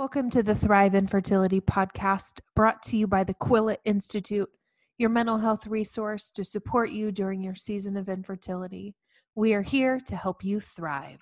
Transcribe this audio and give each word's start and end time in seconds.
Welcome 0.00 0.30
to 0.30 0.42
the 0.42 0.54
Thrive 0.54 0.94
Infertility 0.94 1.60
Podcast, 1.60 2.40
brought 2.56 2.82
to 2.84 2.96
you 2.96 3.06
by 3.06 3.22
the 3.22 3.34
Quillette 3.34 3.82
Institute, 3.84 4.48
your 4.96 5.10
mental 5.10 5.36
health 5.36 5.66
resource 5.66 6.30
to 6.30 6.42
support 6.42 6.88
you 6.88 7.12
during 7.12 7.42
your 7.42 7.54
season 7.54 7.98
of 7.98 8.08
infertility. 8.08 8.94
We 9.34 9.52
are 9.52 9.60
here 9.60 10.00
to 10.06 10.16
help 10.16 10.42
you 10.42 10.58
thrive. 10.58 11.20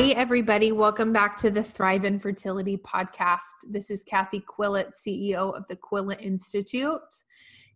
Hey, 0.00 0.14
everybody, 0.14 0.72
welcome 0.72 1.12
back 1.12 1.36
to 1.36 1.50
the 1.50 1.62
Thrive 1.62 2.06
Infertility 2.06 2.78
Podcast. 2.78 3.68
This 3.68 3.90
is 3.90 4.02
Kathy 4.02 4.40
Quillette, 4.40 4.94
CEO 4.96 5.54
of 5.54 5.66
the 5.68 5.76
Quillette 5.76 6.22
Institute. 6.22 7.02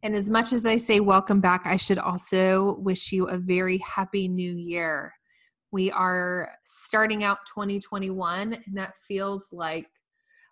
And 0.02 0.14
as 0.14 0.30
much 0.30 0.54
as 0.54 0.64
I 0.64 0.76
say 0.76 1.00
welcome 1.00 1.42
back, 1.42 1.66
I 1.66 1.76
should 1.76 1.98
also 1.98 2.76
wish 2.76 3.12
you 3.12 3.28
a 3.28 3.36
very 3.36 3.76
happy 3.76 4.26
new 4.26 4.56
year. 4.56 5.12
We 5.70 5.90
are 5.90 6.52
starting 6.64 7.24
out 7.24 7.40
2021, 7.54 8.54
and 8.54 8.62
that 8.72 8.96
feels 9.06 9.52
like 9.52 9.90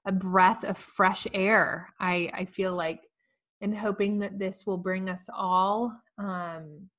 a 0.05 0.13
breath 0.13 0.65
of 0.65 0.77
fresh 0.77 1.27
air. 1.33 1.89
I, 1.99 2.31
I 2.35 2.45
feel 2.45 2.75
like, 2.75 3.01
and 3.63 3.75
hoping 3.75 4.19
that 4.19 4.39
this 4.39 4.67
will 4.67 4.77
bring 4.77 5.09
us 5.09 5.27
all 5.35 5.99
um, 6.19 6.91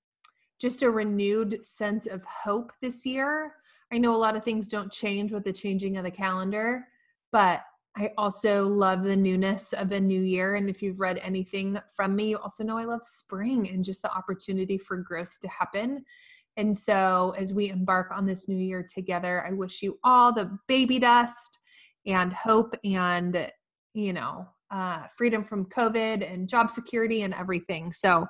just 0.60 0.82
a 0.82 0.90
renewed 0.90 1.64
sense 1.64 2.08
of 2.08 2.26
hope 2.26 2.72
this 2.82 3.06
year 3.06 3.54
I 3.94 4.00
know 4.00 4.16
a 4.16 4.18
lot 4.18 4.36
of 4.36 4.44
things 4.44 4.68
don't 4.68 4.92
change 4.92 5.32
with 5.32 5.44
the 5.44 5.54
changing 5.54 5.98
of 5.98 6.04
the 6.04 6.10
calendar, 6.10 6.88
but 7.32 7.62
I 7.96 8.12
also 8.18 8.66
love 8.66 9.04
the 9.04 9.16
newness 9.16 9.72
of 9.72 9.92
a 9.92 10.00
new 10.00 10.20
year. 10.20 10.56
And 10.56 10.68
if 10.68 10.82
you've 10.82 11.00
read 11.00 11.20
anything 11.20 11.80
from 11.96 12.16
me, 12.16 12.30
you 12.30 12.38
also 12.40 12.64
know 12.64 12.76
I 12.76 12.86
love 12.86 13.04
spring 13.04 13.70
and 13.70 13.84
just 13.84 14.02
the 14.02 14.12
opportunity 14.12 14.80
for 14.80 14.98
growth 14.98 15.38
to 15.42 15.48
happen. 15.48 16.04
And 16.58 16.76
so, 16.76 17.36
as 17.38 17.54
we 17.54 17.70
embark 17.70 18.10
on 18.12 18.26
this 18.26 18.48
new 18.48 18.58
year 18.58 18.84
together, 18.84 19.46
I 19.46 19.52
wish 19.52 19.84
you 19.84 20.00
all 20.04 20.34
the 20.34 20.58
baby 20.68 20.98
dust 20.98 21.60
and 22.08 22.34
hope 22.34 22.76
and, 22.84 23.52
you 23.94 24.14
know, 24.14 24.48
uh, 24.72 25.06
freedom 25.16 25.44
from 25.44 25.66
COVID 25.66 26.32
and 26.32 26.50
job 26.50 26.72
security 26.72 27.22
and 27.22 27.34
everything. 27.34 27.94
So, 27.94 28.26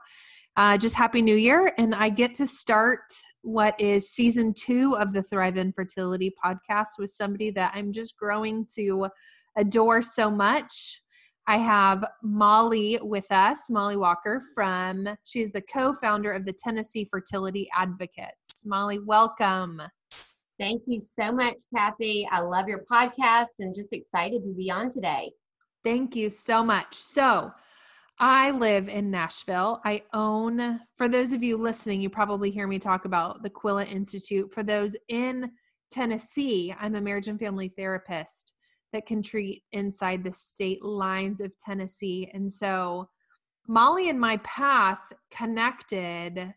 uh, 0.56 0.78
just 0.78 0.96
happy 0.96 1.22
new 1.22 1.36
year. 1.36 1.73
And 1.78 1.96
I 1.96 2.09
get 2.09 2.34
to 2.36 2.48
start 2.48 3.02
what 3.42 3.80
is 3.80 4.12
season 4.12 4.54
two 4.54 4.96
of 4.98 5.14
the 5.14 5.23
Thrive 5.23 5.58
Infertility 5.58 6.34
podcast 6.44 7.00
with 7.00 7.09
somebody 7.09 7.52
that 7.52 7.72
I'm 7.76 7.92
just 7.92 8.18
growing 8.18 8.66
to 8.76 9.08
adore 9.58 10.02
so 10.02 10.30
much. 10.30 11.02
I 11.46 11.58
have 11.58 12.06
Molly 12.24 13.00
with 13.02 13.30
us, 13.30 13.70
Molly 13.70 13.98
Walker 13.98 14.42
from, 14.56 15.09
she's 15.26 15.52
the 15.52 15.62
co 15.62 15.94
founder 15.94 16.31
of 16.31 16.46
the 16.46 16.54
Tennessee 16.54 17.06
Fertility 17.09 17.68
Advocates. 17.76 18.64
Molly, 18.66 19.00
welcome. 19.00 19.81
Thank 20.59 20.84
you 20.86 21.02
so 21.02 21.31
much, 21.31 21.56
Kathy. 21.76 22.28
I 22.31 22.40
love 22.40 22.70
your 22.70 22.86
podcast 22.90 23.48
and 23.59 23.76
just 23.76 23.92
excited 23.92 24.44
to 24.44 24.54
be 24.54 24.72
on 24.72 24.90
today. 24.90 25.31
Thank 25.84 26.16
you 26.16 26.30
so 26.30 26.64
much. 26.64 26.96
So, 26.96 27.52
I 28.19 28.52
live 28.52 28.88
in 28.89 29.09
Nashville. 29.09 29.81
I 29.83 30.03
own, 30.14 30.80
for 30.95 31.09
those 31.09 31.31
of 31.31 31.44
you 31.44 31.58
listening, 31.58 32.02
you 32.02 32.09
probably 32.09 32.52
hear 32.52 32.67
me 32.67 32.80
talk 32.80 33.06
about 33.06 33.44
the 33.44 33.50
Quillette 33.50 33.92
Institute. 33.92 34.53
For 34.53 34.64
those 34.64 34.95
in 35.09 35.52
Tennessee, 35.92 36.73
I'm 36.80 36.95
a 36.95 37.02
marriage 37.02 37.28
and 37.28 37.39
family 37.39 37.69
therapist 37.75 38.53
that 38.94 39.06
can 39.06 39.22
treat 39.22 39.64
inside 39.72 40.23
the 40.23 40.31
state 40.31 40.84
lines 40.84 41.41
of 41.41 41.58
Tennessee. 41.58 42.30
And 42.34 42.52
so 42.52 43.09
Molly 43.67 44.09
and 44.09 44.19
my 44.19 44.38
path 44.38 45.11
connected, 45.31 46.53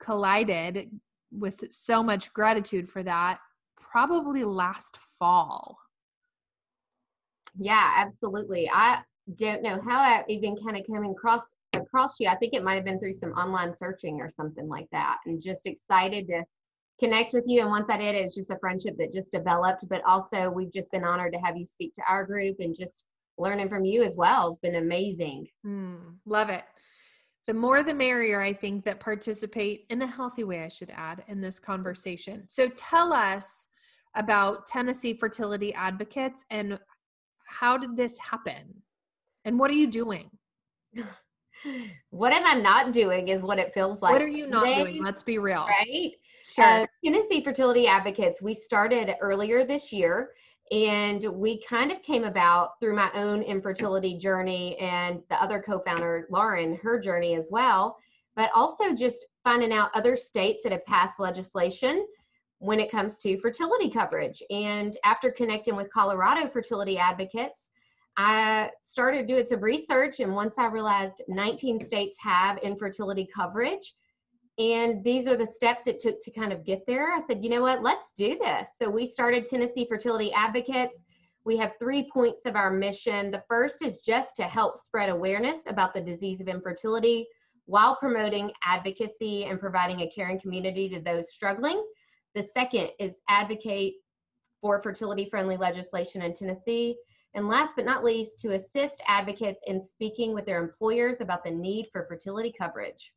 collided 0.00 0.90
with 1.30 1.70
so 1.70 2.02
much 2.02 2.32
gratitude 2.32 2.90
for 2.90 3.02
that, 3.02 3.38
probably 3.78 4.44
last 4.44 4.96
fall. 4.96 5.78
Yeah, 7.58 7.94
absolutely. 7.96 8.70
I 8.72 9.02
don't 9.36 9.62
know 9.62 9.80
how 9.86 9.98
I 9.98 10.24
even 10.28 10.56
kind 10.56 10.76
of 10.76 10.86
came 10.86 11.04
across 11.04 11.46
across 11.72 12.18
you. 12.18 12.28
I 12.28 12.36
think 12.36 12.54
it 12.54 12.64
might 12.64 12.74
have 12.74 12.84
been 12.84 12.98
through 12.98 13.12
some 13.12 13.32
online 13.32 13.74
searching 13.76 14.20
or 14.20 14.28
something 14.28 14.68
like 14.68 14.88
that, 14.92 15.18
and 15.26 15.42
just 15.42 15.66
excited 15.66 16.26
to 16.28 16.44
connect 16.98 17.32
with 17.32 17.44
you. 17.46 17.62
And 17.62 17.70
once 17.70 17.86
I 17.88 17.96
did, 17.96 18.14
it's 18.14 18.34
just 18.34 18.50
a 18.50 18.58
friendship 18.58 18.96
that 18.98 19.12
just 19.12 19.32
developed. 19.32 19.88
But 19.88 20.04
also, 20.04 20.50
we've 20.50 20.72
just 20.72 20.90
been 20.90 21.04
honored 21.04 21.32
to 21.32 21.38
have 21.40 21.56
you 21.56 21.64
speak 21.64 21.94
to 21.94 22.02
our 22.08 22.24
group 22.24 22.56
and 22.60 22.76
just 22.76 23.04
learning 23.38 23.68
from 23.68 23.84
you 23.84 24.02
as 24.02 24.16
well 24.16 24.50
has 24.50 24.58
been 24.58 24.76
amazing. 24.76 25.46
Mm, 25.66 26.16
love 26.26 26.50
it. 26.50 26.64
The 27.46 27.54
more 27.54 27.82
the 27.82 27.94
merrier, 27.94 28.40
I 28.40 28.52
think, 28.52 28.84
that 28.84 29.00
participate 29.00 29.86
in 29.88 30.02
a 30.02 30.06
healthy 30.06 30.44
way, 30.44 30.62
I 30.62 30.68
should 30.68 30.90
add, 30.94 31.24
in 31.26 31.40
this 31.40 31.58
conversation. 31.58 32.44
So 32.48 32.68
tell 32.68 33.12
us 33.12 33.66
about 34.14 34.66
Tennessee 34.66 35.14
Fertility 35.14 35.72
Advocates 35.72 36.44
and 36.50 36.78
how 37.46 37.76
did 37.76 37.96
this 37.96 38.18
happen? 38.18 38.82
And 39.44 39.58
what 39.58 39.70
are 39.70 39.74
you 39.74 39.86
doing? 39.86 40.30
what 42.10 42.32
am 42.32 42.44
I 42.44 42.54
not 42.54 42.92
doing 42.92 43.28
is 43.28 43.42
what 43.42 43.58
it 43.58 43.72
feels 43.74 44.02
like. 44.02 44.12
What 44.12 44.22
are 44.22 44.28
you 44.28 44.46
not 44.46 44.64
Today, 44.64 44.82
doing? 44.82 45.02
Let's 45.02 45.22
be 45.22 45.38
real. 45.38 45.66
Right? 45.66 46.12
Sure. 46.52 46.64
Uh, 46.64 46.86
Tennessee 47.04 47.42
Fertility 47.42 47.86
Advocates, 47.86 48.42
we 48.42 48.54
started 48.54 49.14
earlier 49.20 49.64
this 49.64 49.92
year 49.92 50.30
and 50.70 51.24
we 51.24 51.60
kind 51.62 51.90
of 51.90 52.02
came 52.02 52.24
about 52.24 52.78
through 52.78 52.94
my 52.94 53.10
own 53.14 53.42
infertility 53.42 54.16
journey 54.16 54.76
and 54.78 55.20
the 55.28 55.42
other 55.42 55.60
co-founder 55.60 56.28
lauren 56.30 56.76
her 56.76 56.98
journey 57.00 57.34
as 57.34 57.48
well 57.50 57.96
but 58.36 58.50
also 58.54 58.94
just 58.94 59.26
finding 59.42 59.72
out 59.72 59.90
other 59.94 60.16
states 60.16 60.62
that 60.62 60.72
have 60.72 60.84
passed 60.86 61.18
legislation 61.18 62.06
when 62.58 62.78
it 62.78 62.90
comes 62.90 63.18
to 63.18 63.40
fertility 63.40 63.90
coverage 63.90 64.42
and 64.50 64.96
after 65.04 65.30
connecting 65.30 65.74
with 65.74 65.92
colorado 65.92 66.48
fertility 66.48 66.98
advocates 66.98 67.69
I 68.16 68.70
started 68.80 69.26
doing 69.26 69.46
some 69.46 69.60
research, 69.60 70.20
and 70.20 70.34
once 70.34 70.58
I 70.58 70.66
realized 70.66 71.22
19 71.28 71.84
states 71.84 72.16
have 72.20 72.58
infertility 72.58 73.28
coverage, 73.34 73.94
and 74.58 75.02
these 75.02 75.26
are 75.26 75.36
the 75.36 75.46
steps 75.46 75.86
it 75.86 76.00
took 76.00 76.20
to 76.20 76.30
kind 76.30 76.52
of 76.52 76.64
get 76.64 76.86
there, 76.86 77.12
I 77.12 77.20
said, 77.20 77.42
you 77.42 77.50
know 77.50 77.62
what, 77.62 77.82
let's 77.82 78.12
do 78.12 78.36
this. 78.38 78.70
So 78.76 78.90
we 78.90 79.06
started 79.06 79.46
Tennessee 79.46 79.86
Fertility 79.88 80.32
Advocates. 80.34 81.00
We 81.44 81.56
have 81.56 81.72
three 81.78 82.10
points 82.12 82.44
of 82.44 82.56
our 82.56 82.70
mission. 82.70 83.30
The 83.30 83.44
first 83.48 83.82
is 83.82 84.00
just 84.00 84.36
to 84.36 84.42
help 84.42 84.76
spread 84.76 85.08
awareness 85.08 85.60
about 85.66 85.94
the 85.94 86.00
disease 86.00 86.42
of 86.42 86.48
infertility 86.48 87.26
while 87.64 87.96
promoting 87.96 88.52
advocacy 88.64 89.44
and 89.44 89.58
providing 89.58 90.00
a 90.00 90.10
caring 90.10 90.38
community 90.38 90.88
to 90.90 91.00
those 91.00 91.32
struggling. 91.32 91.82
The 92.34 92.42
second 92.42 92.90
is 92.98 93.20
advocate 93.28 93.94
for 94.60 94.82
fertility 94.82 95.28
friendly 95.30 95.56
legislation 95.56 96.20
in 96.20 96.34
Tennessee. 96.34 96.96
And 97.34 97.48
last 97.48 97.74
but 97.76 97.84
not 97.84 98.04
least, 98.04 98.40
to 98.40 98.52
assist 98.52 99.02
advocates 99.06 99.60
in 99.66 99.80
speaking 99.80 100.34
with 100.34 100.46
their 100.46 100.62
employers 100.62 101.20
about 101.20 101.44
the 101.44 101.50
need 101.50 101.88
for 101.92 102.06
fertility 102.06 102.52
coverage. 102.56 103.12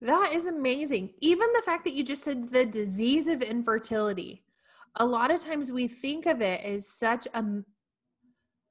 That 0.00 0.32
is 0.32 0.46
amazing. 0.46 1.10
Even 1.20 1.48
the 1.52 1.62
fact 1.62 1.84
that 1.84 1.94
you 1.94 2.02
just 2.02 2.24
said 2.24 2.48
the 2.48 2.64
disease 2.64 3.26
of 3.28 3.42
infertility. 3.42 4.42
A 4.96 5.06
lot 5.06 5.30
of 5.30 5.42
times 5.42 5.70
we 5.70 5.86
think 5.86 6.26
of 6.26 6.40
it 6.40 6.62
as 6.62 6.88
such 6.88 7.28
a 7.34 7.62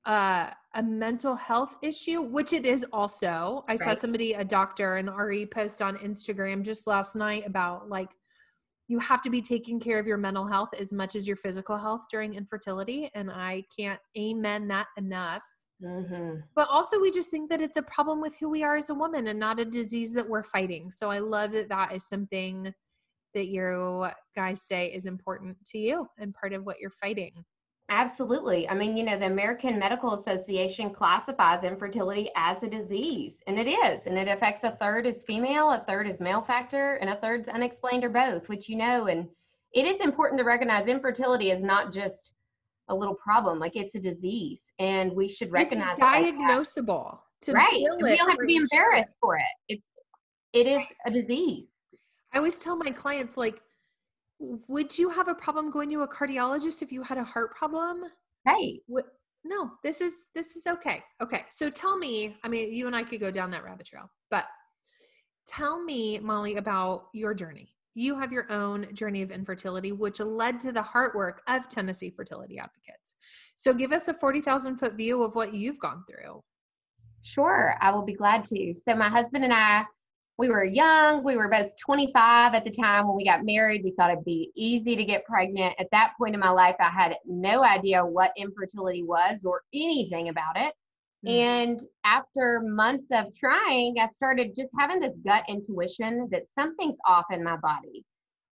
uh, 0.05 0.49
a 0.73 0.83
mental 0.83 1.35
health 1.35 1.77
issue, 1.81 2.21
which 2.21 2.53
it 2.53 2.65
is 2.65 2.85
also. 2.91 3.63
I 3.67 3.73
right. 3.73 3.79
saw 3.79 3.93
somebody, 3.93 4.33
a 4.33 4.43
doctor, 4.43 4.97
an 4.97 5.09
RE 5.09 5.45
post 5.45 5.81
on 5.81 5.97
Instagram 5.97 6.63
just 6.63 6.87
last 6.87 7.15
night 7.15 7.45
about 7.45 7.89
like 7.89 8.09
you 8.89 8.97
have 8.99 9.21
to 9.21 9.29
be 9.29 9.39
taking 9.39 9.79
care 9.79 9.99
of 9.99 10.07
your 10.07 10.17
mental 10.17 10.47
health 10.47 10.69
as 10.77 10.91
much 10.91 11.15
as 11.15 11.27
your 11.27 11.37
physical 11.37 11.77
health 11.77 12.07
during 12.11 12.33
infertility. 12.33 13.09
And 13.13 13.29
I 13.29 13.63
can't 13.77 13.99
amen 14.17 14.67
that 14.69 14.87
enough. 14.97 15.43
Mm-hmm. 15.81 16.39
But 16.55 16.67
also, 16.69 16.99
we 16.99 17.11
just 17.11 17.29
think 17.29 17.51
that 17.51 17.61
it's 17.61 17.77
a 17.77 17.83
problem 17.83 18.19
with 18.19 18.35
who 18.39 18.49
we 18.49 18.63
are 18.63 18.75
as 18.75 18.89
a 18.89 18.95
woman 18.95 19.27
and 19.27 19.39
not 19.39 19.59
a 19.59 19.65
disease 19.65 20.11
that 20.13 20.27
we're 20.27 20.43
fighting. 20.43 20.89
So 20.89 21.11
I 21.11 21.19
love 21.19 21.51
that 21.51 21.69
that 21.69 21.93
is 21.93 22.09
something 22.09 22.73
that 23.35 23.47
you 23.47 24.07
guys 24.35 24.63
say 24.63 24.87
is 24.87 25.05
important 25.05 25.55
to 25.67 25.77
you 25.77 26.07
and 26.17 26.33
part 26.33 26.53
of 26.53 26.65
what 26.65 26.79
you're 26.81 26.89
fighting. 26.89 27.45
Absolutely. 27.89 28.69
I 28.69 28.75
mean, 28.75 28.95
you 28.95 29.03
know, 29.03 29.17
the 29.17 29.25
American 29.25 29.79
Medical 29.79 30.13
Association 30.13 30.91
classifies 30.91 31.63
infertility 31.63 32.29
as 32.35 32.61
a 32.61 32.67
disease, 32.67 33.37
and 33.47 33.57
it 33.57 33.67
is. 33.67 34.05
And 34.05 34.15
it 34.15 34.27
affects 34.27 34.63
a 34.63 34.71
third 34.79 35.07
is 35.07 35.23
female, 35.23 35.71
a 35.71 35.83
third 35.87 36.07
is 36.07 36.21
male 36.21 36.41
factor, 36.41 36.95
and 36.95 37.09
a 37.09 37.15
third's 37.15 37.47
unexplained 37.47 38.03
or 38.03 38.09
both, 38.09 38.47
which 38.47 38.69
you 38.69 38.75
know. 38.75 39.07
And 39.07 39.27
it 39.73 39.85
is 39.85 40.01
important 40.01 40.37
to 40.37 40.45
recognize 40.45 40.87
infertility 40.87 41.49
is 41.49 41.63
not 41.63 41.91
just 41.91 42.33
a 42.89 42.95
little 42.95 43.15
problem, 43.15 43.57
like 43.57 43.75
it's 43.75 43.95
a 43.95 43.99
disease, 43.99 44.71
and 44.77 45.11
we 45.11 45.27
should 45.27 45.51
recognize 45.51 45.97
it's 45.97 45.99
diagnosable. 45.99 47.17
To 47.41 47.53
right. 47.53 47.71
We 48.01 48.17
don't 48.17 48.29
have 48.29 48.37
to 48.37 48.45
be 48.45 48.57
embarrassed 48.57 49.11
sure. 49.11 49.17
for 49.21 49.37
it. 49.37 49.43
It's 49.69 49.83
it 50.53 50.67
is 50.67 50.83
a 51.05 51.11
disease. 51.11 51.69
I 52.33 52.37
always 52.37 52.59
tell 52.59 52.75
my 52.75 52.91
clients 52.91 53.37
like 53.37 53.61
would 54.39 54.97
you 54.97 55.09
have 55.09 55.27
a 55.27 55.35
problem 55.35 55.69
going 55.69 55.89
to 55.91 56.01
a 56.01 56.07
cardiologist 56.07 56.81
if 56.81 56.91
you 56.91 57.03
had 57.03 57.17
a 57.17 57.23
heart 57.23 57.55
problem? 57.55 58.03
Right. 58.45 58.79
no, 59.43 59.71
this 59.83 60.01
is 60.01 60.25
this 60.33 60.55
is 60.55 60.65
okay. 60.65 61.03
Okay. 61.21 61.45
So 61.51 61.69
tell 61.69 61.97
me, 61.97 62.37
I 62.43 62.47
mean, 62.47 62.73
you 62.73 62.87
and 62.87 62.95
I 62.95 63.03
could 63.03 63.19
go 63.19 63.31
down 63.31 63.51
that 63.51 63.63
rabbit 63.63 63.87
trail, 63.87 64.09
but 64.31 64.45
tell 65.45 65.83
me, 65.83 66.19
Molly, 66.19 66.55
about 66.55 67.07
your 67.13 67.33
journey. 67.33 67.75
You 67.95 68.17
have 68.17 68.31
your 68.31 68.49
own 68.51 68.87
journey 68.93 69.21
of 69.23 69.31
infertility, 69.31 69.91
which 69.91 70.19
led 70.19 70.59
to 70.61 70.71
the 70.71 70.81
heart 70.81 71.15
work 71.15 71.41
of 71.47 71.67
Tennessee 71.67 72.13
Fertility 72.15 72.57
Advocates. 72.57 73.15
So 73.55 73.73
give 73.73 73.91
us 73.91 74.07
a 74.07 74.13
40,000 74.13 74.77
foot 74.77 74.93
view 74.93 75.21
of 75.23 75.35
what 75.35 75.53
you've 75.53 75.79
gone 75.79 76.05
through. 76.07 76.41
Sure, 77.21 77.75
I 77.81 77.91
will 77.91 78.03
be 78.03 78.13
glad 78.13 78.45
to. 78.45 78.73
So, 78.73 78.95
my 78.95 79.09
husband 79.09 79.43
and 79.43 79.53
I, 79.53 79.85
we 80.39 80.47
were 80.47 80.63
young. 80.63 81.21
We 81.21 81.35
were 81.35 81.49
both 81.49 81.75
25 81.75 82.53
at 82.53 82.63
the 82.63 82.71
time 82.71 83.05
when 83.05 83.17
we 83.17 83.25
got 83.25 83.43
married. 83.43 83.83
We 83.83 83.91
thought 83.91 84.09
it'd 84.09 84.23
be 84.23 84.51
easy 84.55 84.95
to 84.95 85.03
get 85.03 85.25
pregnant. 85.25 85.75
At 85.77 85.91
that 85.91 86.13
point 86.17 86.33
in 86.33 86.39
my 86.39 86.49
life, 86.49 86.77
I 86.79 86.87
had 86.87 87.17
no 87.25 87.61
idea 87.61 88.05
what 88.05 88.31
infertility 88.37 89.03
was 89.03 89.43
or 89.43 89.63
anything 89.73 90.29
about 90.29 90.57
it. 90.57 90.73
Mm. 91.27 91.31
And 91.31 91.79
after 92.05 92.61
months 92.63 93.09
of 93.11 93.35
trying, 93.35 93.97
I 93.99 94.07
started 94.07 94.55
just 94.55 94.71
having 94.79 95.01
this 95.01 95.17
gut 95.25 95.43
intuition 95.49 96.29
that 96.31 96.47
something's 96.57 96.97
off 97.05 97.25
in 97.31 97.43
my 97.43 97.57
body. 97.57 98.05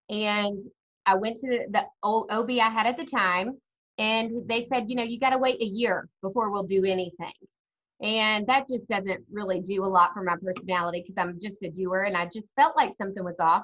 And 0.09 0.61
I 1.05 1.15
went 1.15 1.37
to 1.37 1.67
the 1.69 1.85
OB 2.03 2.49
I 2.49 2.69
had 2.69 2.85
at 2.85 2.97
the 2.97 3.05
time, 3.05 3.57
and 3.97 4.29
they 4.45 4.65
said, 4.65 4.89
you 4.89 4.97
know, 4.97 5.03
you 5.03 5.21
got 5.21 5.29
to 5.29 5.37
wait 5.37 5.61
a 5.61 5.65
year 5.65 6.09
before 6.21 6.51
we'll 6.51 6.63
do 6.63 6.83
anything. 6.83 7.31
And 8.01 8.45
that 8.47 8.67
just 8.67 8.87
doesn't 8.87 9.23
really 9.31 9.59
do 9.61 9.83
a 9.83 9.87
lot 9.87 10.13
for 10.13 10.23
my 10.23 10.35
personality 10.41 11.01
because 11.01 11.15
I'm 11.17 11.39
just 11.41 11.63
a 11.63 11.69
doer 11.69 12.03
and 12.03 12.15
I 12.15 12.27
just 12.31 12.53
felt 12.55 12.77
like 12.77 12.93
something 12.95 13.23
was 13.23 13.39
off. 13.39 13.63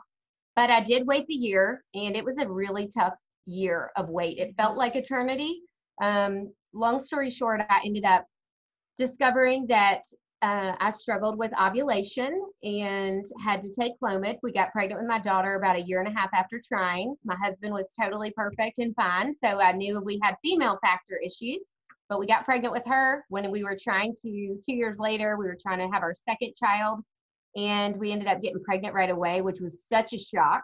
But 0.56 0.70
I 0.70 0.82
did 0.82 1.06
wait 1.06 1.28
the 1.28 1.36
year 1.36 1.84
and 1.94 2.16
it 2.16 2.26
was 2.26 2.38
a 2.38 2.50
really 2.50 2.88
tough 2.88 3.14
year 3.46 3.92
of 3.96 4.10
wait. 4.10 4.40
It 4.40 4.56
felt 4.58 4.78
like 4.78 4.96
eternity. 4.96 5.62
Um, 6.02 6.52
long 6.74 7.00
story 7.00 7.30
short, 7.30 7.62
I 7.70 7.82
ended 7.86 8.06
up 8.06 8.26
discovering 8.98 9.68
that 9.68 10.02
uh, 10.42 10.76
I 10.80 10.90
struggled 10.90 11.38
with 11.38 11.52
ovulation 11.60 12.44
and 12.64 13.26
had 13.40 13.62
to 13.62 13.74
take 13.74 13.94
Clomid. 14.02 14.40
We 14.44 14.52
got 14.52 14.74
pregnant 14.74 15.00
with 15.00 15.10
my 15.10 15.20
daughter 15.20 15.56
about 15.56 15.78
a 15.78 15.82
year 15.82 16.00
and 16.00 16.08
a 16.08 16.20
half 16.20 16.30
after 16.34 16.60
trying. 16.60 17.16
My 17.24 17.36
husband 17.36 17.74
was 17.74 17.94
totally 18.00 18.32
perfect 18.32 18.80
and 18.80 18.94
fine, 18.96 19.36
so 19.44 19.62
I 19.62 19.72
knew 19.72 20.02
we 20.02 20.20
had 20.22 20.36
female 20.44 20.78
factor 20.82 21.18
issues 21.24 21.66
but 22.10 22.20
we 22.20 22.26
got 22.26 22.46
pregnant 22.46 22.74
with 22.74 22.86
her 22.86 23.26
when 23.30 23.50
we 23.52 23.64
were 23.64 23.78
trying 23.82 24.14
to 24.22 24.60
two 24.66 24.74
years 24.74 25.00
later 25.00 25.38
we 25.38 25.46
were 25.46 25.58
trying 25.60 25.80
to 25.80 25.94
have 25.94 26.04
our 26.04 26.16
second 26.16 26.54
child 26.56 27.00
and 27.56 27.98
we 27.98 28.12
ended 28.12 28.28
up 28.28 28.42
getting 28.42 28.64
pregnant 28.64 28.94
right 28.94 29.10
away 29.10 29.42
which 29.42 29.60
was 29.60 29.84
such 29.84 30.14
a 30.14 30.20
shock 30.20 30.64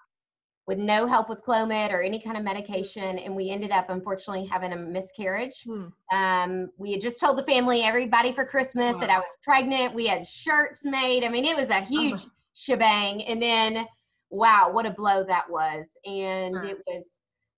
with 0.67 0.77
no 0.77 1.07
help 1.07 1.29
with 1.29 1.39
clomid 1.43 1.91
or 1.91 2.01
any 2.01 2.19
kind 2.21 2.37
of 2.37 2.43
medication 2.43 3.17
and 3.17 3.35
we 3.35 3.49
ended 3.49 3.71
up 3.71 3.89
unfortunately 3.89 4.45
having 4.45 4.73
a 4.73 4.77
miscarriage 4.77 5.63
hmm. 5.65 5.85
um, 6.15 6.69
we 6.77 6.91
had 6.91 7.01
just 7.01 7.19
told 7.19 7.37
the 7.37 7.43
family 7.43 7.81
everybody 7.81 8.33
for 8.33 8.45
christmas 8.45 8.93
wow. 8.93 8.99
that 8.99 9.09
i 9.09 9.17
was 9.17 9.27
pregnant 9.43 9.93
we 9.93 10.05
had 10.05 10.25
shirts 10.25 10.81
made 10.83 11.23
i 11.23 11.29
mean 11.29 11.45
it 11.45 11.57
was 11.57 11.69
a 11.69 11.81
huge 11.81 12.21
oh. 12.23 12.29
shebang 12.53 13.23
and 13.23 13.41
then 13.41 13.85
wow 14.29 14.69
what 14.71 14.85
a 14.85 14.91
blow 14.91 15.23
that 15.23 15.49
was 15.49 15.87
and 16.05 16.55
huh. 16.55 16.67
it 16.67 16.77
was 16.85 17.05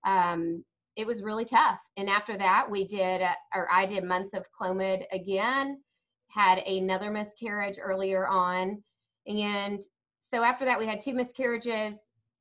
um, 0.04 0.64
it 0.96 1.06
was 1.06 1.22
really 1.22 1.44
tough. 1.44 1.78
And 1.96 2.08
after 2.08 2.36
that, 2.36 2.70
we 2.70 2.86
did, 2.86 3.22
uh, 3.22 3.34
or 3.54 3.68
I 3.72 3.86
did 3.86 4.04
months 4.04 4.34
of 4.34 4.46
Clomid 4.52 5.04
again, 5.12 5.80
had 6.28 6.58
another 6.58 7.10
miscarriage 7.10 7.78
earlier 7.80 8.26
on. 8.26 8.82
And 9.26 9.82
so 10.20 10.42
after 10.42 10.64
that, 10.64 10.78
we 10.78 10.86
had 10.86 11.00
two 11.00 11.14
miscarriages. 11.14 11.94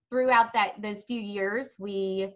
Throughout 0.09 0.51
that 0.53 0.81
those 0.81 1.03
few 1.03 1.19
years, 1.19 1.75
we 1.79 2.33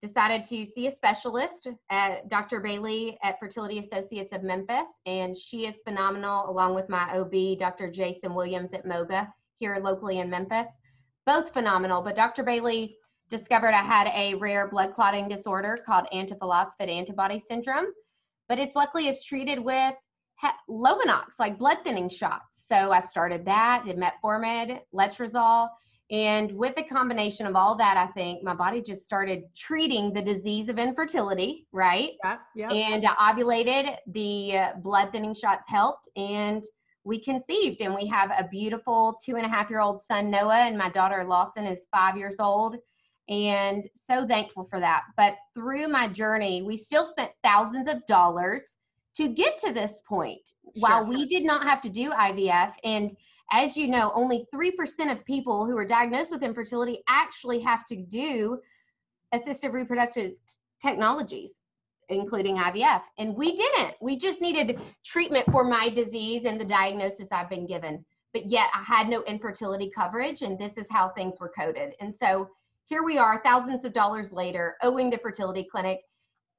decided 0.00 0.44
to 0.44 0.64
see 0.64 0.86
a 0.86 0.90
specialist 0.90 1.68
at 1.90 2.28
Dr. 2.28 2.60
Bailey 2.60 3.18
at 3.22 3.38
Fertility 3.38 3.78
Associates 3.80 4.32
of 4.32 4.42
Memphis, 4.42 4.86
and 5.06 5.36
she 5.36 5.66
is 5.66 5.80
phenomenal, 5.80 6.48
along 6.48 6.74
with 6.74 6.88
my 6.88 7.18
OB, 7.18 7.58
Dr. 7.58 7.90
Jason 7.90 8.34
Williams 8.34 8.72
at 8.72 8.86
Moga 8.86 9.32
here 9.58 9.78
locally 9.82 10.20
in 10.20 10.30
Memphis. 10.30 10.78
Both 11.26 11.52
phenomenal, 11.52 12.00
but 12.00 12.14
Dr. 12.14 12.44
Bailey 12.44 12.96
discovered 13.30 13.74
I 13.74 13.82
had 13.82 14.08
a 14.14 14.34
rare 14.36 14.68
blood 14.68 14.92
clotting 14.92 15.28
disorder 15.28 15.78
called 15.84 16.06
antiphosphate 16.12 16.88
antibody 16.88 17.38
syndrome, 17.38 17.86
but 18.48 18.58
it's 18.58 18.76
luckily 18.76 19.08
is 19.08 19.24
treated 19.24 19.58
with 19.58 19.94
Lovenox, 20.70 21.38
like 21.38 21.58
blood 21.58 21.78
thinning 21.84 22.08
shots. 22.08 22.66
So 22.68 22.92
I 22.92 23.00
started 23.00 23.44
that, 23.46 23.84
did 23.84 23.96
metformin, 23.96 24.80
letrozole, 24.94 25.68
and 26.10 26.50
with 26.52 26.74
the 26.74 26.84
combination 26.84 27.46
of 27.46 27.54
all 27.54 27.76
that, 27.76 27.96
I 27.98 28.06
think 28.12 28.42
my 28.42 28.54
body 28.54 28.80
just 28.80 29.02
started 29.02 29.42
treating 29.54 30.12
the 30.12 30.22
disease 30.22 30.70
of 30.70 30.78
infertility, 30.78 31.66
right? 31.72 32.12
Yeah, 32.24 32.38
yeah. 32.56 32.70
And 32.70 33.06
I 33.06 33.32
ovulated, 33.32 33.96
the 34.06 34.56
uh, 34.56 34.72
blood 34.82 35.12
thinning 35.12 35.34
shots 35.34 35.68
helped, 35.68 36.08
and 36.16 36.64
we 37.04 37.20
conceived. 37.20 37.82
And 37.82 37.94
we 37.94 38.06
have 38.06 38.30
a 38.30 38.48
beautiful 38.50 39.18
two 39.22 39.36
and 39.36 39.44
a 39.44 39.48
half 39.48 39.68
year 39.68 39.80
old 39.80 40.00
son, 40.00 40.30
Noah, 40.30 40.66
and 40.66 40.78
my 40.78 40.88
daughter 40.88 41.24
Lawson 41.24 41.66
is 41.66 41.86
five 41.92 42.16
years 42.16 42.36
old 42.40 42.78
and 43.28 43.88
so 43.94 44.26
thankful 44.26 44.66
for 44.70 44.80
that. 44.80 45.02
But 45.16 45.36
through 45.54 45.88
my 45.88 46.08
journey, 46.08 46.62
we 46.62 46.76
still 46.76 47.06
spent 47.06 47.30
thousands 47.42 47.88
of 47.88 48.04
dollars 48.06 48.76
to 49.16 49.28
get 49.28 49.58
to 49.58 49.72
this 49.72 50.00
point 50.08 50.52
sure. 50.62 50.72
while 50.76 51.06
we 51.06 51.26
did 51.26 51.44
not 51.44 51.64
have 51.64 51.80
to 51.82 51.88
do 51.88 52.10
IVF. 52.10 52.72
And 52.84 53.16
as 53.50 53.76
you 53.76 53.88
know, 53.88 54.12
only 54.14 54.46
3% 54.54 55.12
of 55.12 55.24
people 55.24 55.66
who 55.66 55.76
are 55.76 55.84
diagnosed 55.84 56.30
with 56.30 56.42
infertility 56.42 57.02
actually 57.08 57.60
have 57.60 57.84
to 57.86 57.96
do 57.96 58.58
assistive 59.34 59.72
reproductive 59.72 60.32
technologies, 60.80 61.62
including 62.08 62.56
IVF. 62.56 63.02
And 63.18 63.34
we 63.34 63.56
didn't. 63.56 63.94
We 64.00 64.18
just 64.18 64.40
needed 64.40 64.78
treatment 65.04 65.46
for 65.50 65.64
my 65.64 65.88
disease 65.88 66.44
and 66.44 66.60
the 66.60 66.64
diagnosis 66.64 67.32
I've 67.32 67.50
been 67.50 67.66
given. 67.66 68.04
But 68.32 68.46
yet 68.46 68.68
I 68.74 68.82
had 68.82 69.08
no 69.08 69.22
infertility 69.22 69.90
coverage, 69.94 70.42
and 70.42 70.58
this 70.58 70.76
is 70.76 70.86
how 70.90 71.08
things 71.08 71.40
were 71.40 71.52
coded. 71.58 71.94
And 72.00 72.14
so 72.14 72.50
here 72.88 73.02
we 73.02 73.18
are 73.18 73.40
thousands 73.44 73.84
of 73.84 73.92
dollars 73.92 74.32
later 74.32 74.76
owing 74.82 75.10
the 75.10 75.18
fertility 75.18 75.66
clinic. 75.70 76.00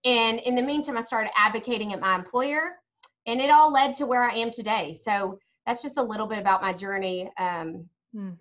And 0.06 0.40
in 0.40 0.56
the 0.56 0.62
meantime 0.62 0.98
i 0.98 1.02
started 1.02 1.32
advocating 1.36 1.92
at 1.92 2.00
my 2.00 2.16
employer 2.16 2.78
and 3.26 3.42
it 3.42 3.50
all 3.50 3.72
led 3.72 3.96
to 3.98 4.06
where 4.06 4.24
i 4.24 4.34
am 4.34 4.52
today. 4.52 4.98
So 5.04 5.40
that's 5.66 5.82
just 5.82 5.98
a 5.98 6.04
little 6.04 6.28
bit 6.28 6.40
about 6.40 6.62
my 6.62 6.72
journey 6.72 7.30
um, 7.38 7.86
hmm. 8.14 8.32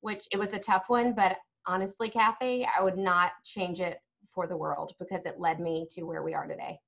which 0.00 0.26
it 0.32 0.38
was 0.38 0.52
a 0.52 0.58
tough 0.58 0.84
one 0.88 1.14
but 1.14 1.36
honestly 1.66 2.08
kathy 2.08 2.66
i 2.78 2.82
would 2.82 2.98
not 2.98 3.32
change 3.44 3.80
it 3.80 3.98
for 4.32 4.46
the 4.46 4.56
world 4.56 4.94
because 4.98 5.24
it 5.24 5.38
led 5.38 5.60
me 5.60 5.86
to 5.90 6.02
where 6.02 6.22
we 6.22 6.34
are 6.34 6.46
today. 6.46 6.78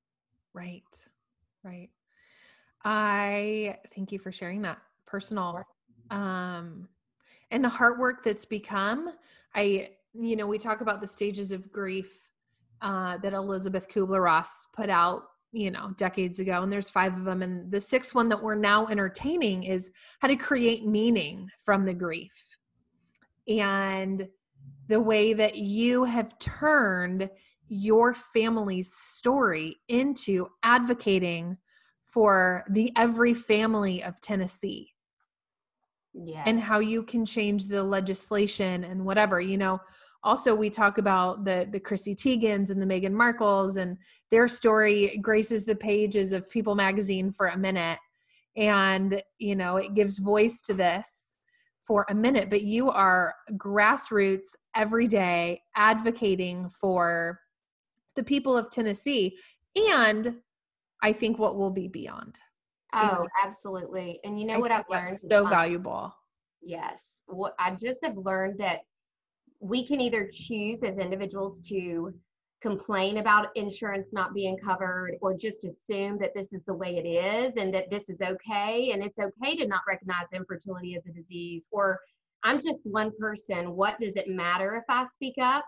Right. 0.52 0.82
Right. 1.62 1.90
I 2.84 3.78
thank 3.94 4.12
you 4.12 4.18
for 4.18 4.32
sharing 4.32 4.62
that. 4.62 4.78
Personal. 5.06 5.64
Um 6.10 6.88
and 7.50 7.64
the 7.64 7.68
hard 7.68 7.98
work 7.98 8.22
that's 8.22 8.44
become 8.44 9.10
i 9.54 9.90
you 10.14 10.36
know, 10.36 10.46
we 10.46 10.58
talk 10.58 10.80
about 10.80 11.00
the 11.00 11.06
stages 11.06 11.52
of 11.52 11.70
grief 11.70 12.30
uh, 12.82 13.18
that 13.18 13.32
Elizabeth 13.32 13.88
Kubler 13.88 14.22
Ross 14.22 14.66
put 14.72 14.88
out, 14.90 15.24
you 15.52 15.70
know, 15.70 15.90
decades 15.96 16.40
ago, 16.40 16.62
and 16.62 16.72
there's 16.72 16.90
five 16.90 17.14
of 17.14 17.24
them. 17.24 17.42
And 17.42 17.70
the 17.70 17.80
sixth 17.80 18.14
one 18.14 18.28
that 18.28 18.42
we're 18.42 18.54
now 18.54 18.86
entertaining 18.86 19.64
is 19.64 19.90
how 20.20 20.28
to 20.28 20.36
create 20.36 20.86
meaning 20.86 21.48
from 21.60 21.84
the 21.84 21.94
grief. 21.94 22.34
And 23.48 24.28
the 24.88 25.00
way 25.00 25.32
that 25.32 25.56
you 25.56 26.04
have 26.04 26.38
turned 26.38 27.30
your 27.68 28.12
family's 28.12 28.92
story 28.94 29.76
into 29.88 30.48
advocating 30.62 31.58
for 32.06 32.64
the 32.70 32.90
every 32.96 33.34
family 33.34 34.02
of 34.02 34.20
Tennessee. 34.20 34.94
Yes. 36.24 36.44
And 36.46 36.58
how 36.58 36.80
you 36.80 37.02
can 37.02 37.24
change 37.24 37.68
the 37.68 37.82
legislation 37.82 38.84
and 38.84 39.04
whatever, 39.04 39.40
you 39.40 39.56
know, 39.56 39.80
also 40.24 40.54
we 40.54 40.68
talk 40.68 40.98
about 40.98 41.44
the 41.44 41.68
the 41.70 41.80
Chrissy 41.80 42.14
Teigens 42.14 42.70
and 42.70 42.82
the 42.82 42.86
Meghan 42.86 43.12
Markles 43.12 43.76
and 43.76 43.96
their 44.30 44.48
story 44.48 45.18
graces 45.22 45.64
the 45.64 45.76
pages 45.76 46.32
of 46.32 46.50
People 46.50 46.74
magazine 46.74 47.30
for 47.30 47.48
a 47.48 47.56
minute 47.56 47.98
and 48.56 49.22
you 49.38 49.54
know 49.54 49.76
it 49.76 49.94
gives 49.94 50.18
voice 50.18 50.60
to 50.62 50.74
this 50.74 51.36
for 51.80 52.04
a 52.10 52.14
minute 52.14 52.50
but 52.50 52.62
you 52.62 52.90
are 52.90 53.34
grassroots 53.52 54.48
every 54.74 55.06
day 55.06 55.62
advocating 55.76 56.68
for 56.68 57.38
the 58.16 58.24
people 58.24 58.56
of 58.56 58.70
Tennessee 58.70 59.36
and 59.76 60.34
I 61.02 61.12
think 61.12 61.38
what 61.38 61.56
will 61.56 61.70
be 61.70 61.86
beyond. 61.86 62.38
Oh, 62.92 63.26
absolutely. 63.42 64.20
And 64.24 64.40
you 64.40 64.46
know 64.46 64.54
I 64.54 64.58
what 64.58 64.72
I've 64.72 64.84
learned? 64.88 65.18
So 65.18 65.46
valuable. 65.46 66.14
Yes. 66.62 67.22
What 67.26 67.54
I 67.58 67.72
just 67.72 68.04
have 68.04 68.16
learned 68.16 68.58
that 68.58 68.80
we 69.60 69.86
can 69.86 70.00
either 70.00 70.28
choose 70.32 70.82
as 70.82 70.98
individuals 70.98 71.60
to 71.68 72.14
complain 72.60 73.18
about 73.18 73.48
insurance 73.56 74.08
not 74.12 74.34
being 74.34 74.56
covered 74.58 75.16
or 75.20 75.36
just 75.36 75.64
assume 75.64 76.18
that 76.18 76.34
this 76.34 76.52
is 76.52 76.64
the 76.64 76.74
way 76.74 76.96
it 76.96 77.06
is 77.06 77.56
and 77.56 77.72
that 77.72 77.88
this 77.90 78.08
is 78.08 78.20
okay 78.20 78.90
and 78.92 79.02
it's 79.02 79.18
okay 79.18 79.54
to 79.56 79.66
not 79.66 79.82
recognize 79.86 80.26
infertility 80.32 80.96
as 80.96 81.06
a 81.06 81.12
disease 81.12 81.68
or 81.70 82.00
I'm 82.42 82.60
just 82.60 82.80
one 82.84 83.12
person. 83.18 83.76
What 83.76 84.00
does 84.00 84.16
it 84.16 84.28
matter 84.28 84.76
if 84.76 84.84
I 84.88 85.04
speak 85.14 85.34
up? 85.40 85.64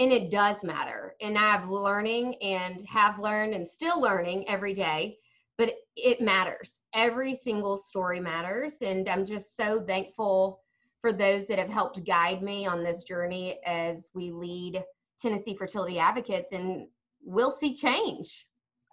and 0.00 0.12
it 0.12 0.30
does 0.30 0.64
matter 0.64 1.14
and 1.20 1.38
i've 1.38 1.68
learning 1.68 2.34
and 2.42 2.80
have 2.88 3.18
learned 3.18 3.54
and 3.54 3.66
still 3.66 4.00
learning 4.00 4.48
every 4.48 4.74
day 4.74 5.16
but 5.60 5.74
it 5.94 6.22
matters. 6.22 6.80
Every 6.94 7.34
single 7.34 7.76
story 7.76 8.18
matters 8.18 8.78
and 8.80 9.06
i'm 9.10 9.26
just 9.26 9.56
so 9.56 9.82
thankful 9.82 10.62
for 11.02 11.12
those 11.12 11.46
that 11.48 11.58
have 11.58 11.68
helped 11.68 12.02
guide 12.06 12.42
me 12.42 12.66
on 12.66 12.82
this 12.82 13.02
journey 13.02 13.60
as 13.66 14.08
we 14.14 14.30
lead 14.30 14.82
tennessee 15.20 15.54
fertility 15.54 15.98
advocates 15.98 16.52
and 16.52 16.86
we'll 17.22 17.52
see 17.52 17.74
change. 17.74 18.46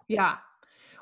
Yeah. 0.08 0.36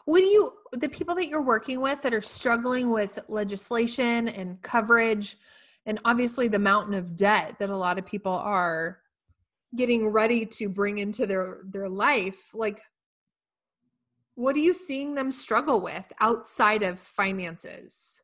Do 0.06 0.22
you 0.22 0.52
the 0.72 0.88
people 0.88 1.16
that 1.16 1.26
you're 1.26 1.42
working 1.42 1.80
with 1.80 2.00
that 2.02 2.14
are 2.14 2.22
struggling 2.22 2.90
with 2.90 3.18
legislation 3.26 4.28
and 4.28 4.62
coverage 4.62 5.36
and 5.84 5.98
obviously 6.04 6.46
the 6.46 6.60
mountain 6.60 6.94
of 6.94 7.16
debt 7.16 7.56
that 7.58 7.70
a 7.70 7.76
lot 7.76 7.98
of 7.98 8.06
people 8.06 8.32
are 8.32 9.00
getting 9.74 10.06
ready 10.06 10.46
to 10.46 10.68
bring 10.68 10.98
into 10.98 11.26
their 11.26 11.62
their 11.64 11.88
life 11.88 12.54
like 12.54 12.82
what 14.36 14.54
are 14.54 14.60
you 14.60 14.72
seeing 14.72 15.14
them 15.14 15.32
struggle 15.32 15.80
with 15.80 16.04
outside 16.20 16.82
of 16.82 17.00
finances 17.00 18.22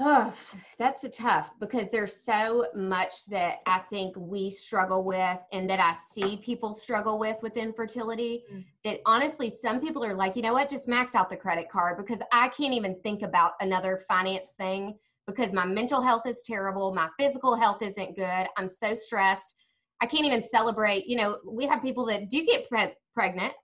Oh, 0.00 0.34
that's 0.76 1.04
a 1.04 1.08
tough 1.08 1.50
because 1.60 1.88
there's 1.90 2.16
so 2.16 2.66
much 2.74 3.26
that 3.26 3.58
I 3.66 3.78
think 3.90 4.16
we 4.16 4.50
struggle 4.50 5.04
with 5.04 5.38
and 5.52 5.70
that 5.70 5.78
I 5.78 5.94
see 5.94 6.38
people 6.38 6.74
struggle 6.74 7.16
with 7.16 7.36
with 7.42 7.56
infertility. 7.56 8.42
Mm. 8.52 8.64
That 8.82 9.00
honestly, 9.06 9.48
some 9.48 9.80
people 9.80 10.04
are 10.04 10.14
like, 10.14 10.34
you 10.34 10.42
know 10.42 10.52
what, 10.52 10.68
just 10.68 10.88
max 10.88 11.14
out 11.14 11.30
the 11.30 11.36
credit 11.36 11.70
card 11.70 11.96
because 11.96 12.20
I 12.32 12.48
can't 12.48 12.74
even 12.74 12.96
think 13.04 13.22
about 13.22 13.52
another 13.60 14.02
finance 14.08 14.50
thing 14.58 14.98
because 15.28 15.52
my 15.52 15.64
mental 15.64 16.02
health 16.02 16.26
is 16.26 16.42
terrible. 16.44 16.92
My 16.92 17.08
physical 17.16 17.54
health 17.54 17.80
isn't 17.80 18.16
good. 18.16 18.48
I'm 18.56 18.68
so 18.68 18.96
stressed. 18.96 19.54
I 20.00 20.06
can't 20.06 20.26
even 20.26 20.42
celebrate. 20.42 21.06
You 21.06 21.18
know, 21.18 21.38
we 21.48 21.66
have 21.66 21.82
people 21.82 22.04
that 22.06 22.28
do 22.28 22.44
get 22.44 22.68
pre- 22.68 22.94
pregnant 23.14 23.54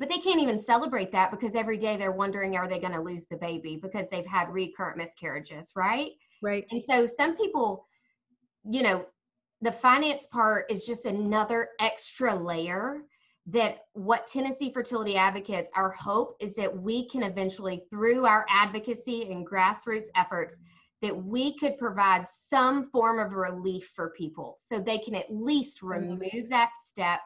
but 0.00 0.08
they 0.08 0.18
can't 0.18 0.40
even 0.40 0.58
celebrate 0.58 1.12
that 1.12 1.30
because 1.30 1.54
every 1.54 1.76
day 1.76 1.96
they're 1.96 2.10
wondering 2.10 2.56
are 2.56 2.66
they 2.66 2.80
going 2.80 2.94
to 2.94 3.00
lose 3.00 3.26
the 3.26 3.36
baby? 3.36 3.78
Because 3.80 4.10
they've 4.10 4.26
had 4.26 4.52
recurrent 4.52 4.96
miscarriages 4.96 5.72
right? 5.76 6.10
Right. 6.42 6.66
And 6.72 6.82
so 6.88 7.06
some 7.06 7.36
people 7.36 7.86
you 8.68 8.82
know 8.82 9.06
the 9.60 9.70
finance 9.70 10.26
part 10.26 10.70
is 10.70 10.84
just 10.84 11.06
another 11.06 11.68
extra 11.80 12.34
layer 12.34 13.02
that 13.46 13.80
what 13.94 14.26
Tennessee 14.26 14.72
Fertility 14.72 15.16
Advocates, 15.16 15.70
our 15.74 15.90
hope 15.90 16.34
is 16.40 16.54
that 16.54 16.74
we 16.74 17.08
can 17.08 17.22
eventually, 17.22 17.82
through 17.90 18.26
our 18.26 18.46
advocacy 18.48 19.30
and 19.30 19.46
grassroots 19.46 20.06
efforts, 20.14 20.56
that 21.02 21.16
we 21.24 21.56
could 21.58 21.78
provide 21.78 22.26
some 22.28 22.84
form 22.90 23.18
of 23.18 23.32
relief 23.32 23.90
for 23.94 24.10
people 24.10 24.54
so 24.58 24.78
they 24.78 24.98
can 24.98 25.14
at 25.14 25.26
least 25.30 25.82
remove 25.82 26.48
that 26.50 26.70
step 26.82 27.20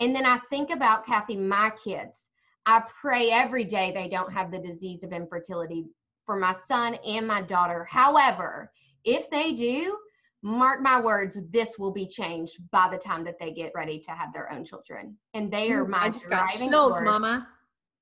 and 0.00 0.14
then 0.14 0.26
I 0.26 0.38
think 0.50 0.70
about 0.70 1.06
Kathy, 1.06 1.36
my 1.36 1.70
kids. 1.82 2.30
I 2.66 2.82
pray 3.00 3.30
every 3.30 3.64
day 3.64 3.92
they 3.92 4.08
don't 4.08 4.32
have 4.32 4.50
the 4.50 4.58
disease 4.58 5.02
of 5.02 5.12
infertility 5.12 5.86
for 6.24 6.36
my 6.36 6.52
son 6.52 6.94
and 7.06 7.26
my 7.26 7.42
daughter. 7.42 7.84
However, 7.84 8.70
if 9.04 9.28
they 9.30 9.52
do, 9.52 9.96
mark 10.42 10.80
my 10.80 11.00
words, 11.00 11.38
this 11.50 11.78
will 11.78 11.92
be 11.92 12.06
changed 12.06 12.58
by 12.70 12.88
the 12.90 12.98
time 12.98 13.24
that 13.24 13.38
they 13.38 13.52
get 13.52 13.72
ready 13.74 13.98
to 14.00 14.10
have 14.12 14.32
their 14.32 14.50
own 14.52 14.64
children. 14.64 15.16
And 15.34 15.52
they 15.52 15.70
are 15.72 15.84
my 15.84 16.08
driving. 16.08 16.10
I 16.10 16.12
just 16.12 16.28
got 16.28 16.50
chills, 16.50 17.00
Mama. 17.00 17.48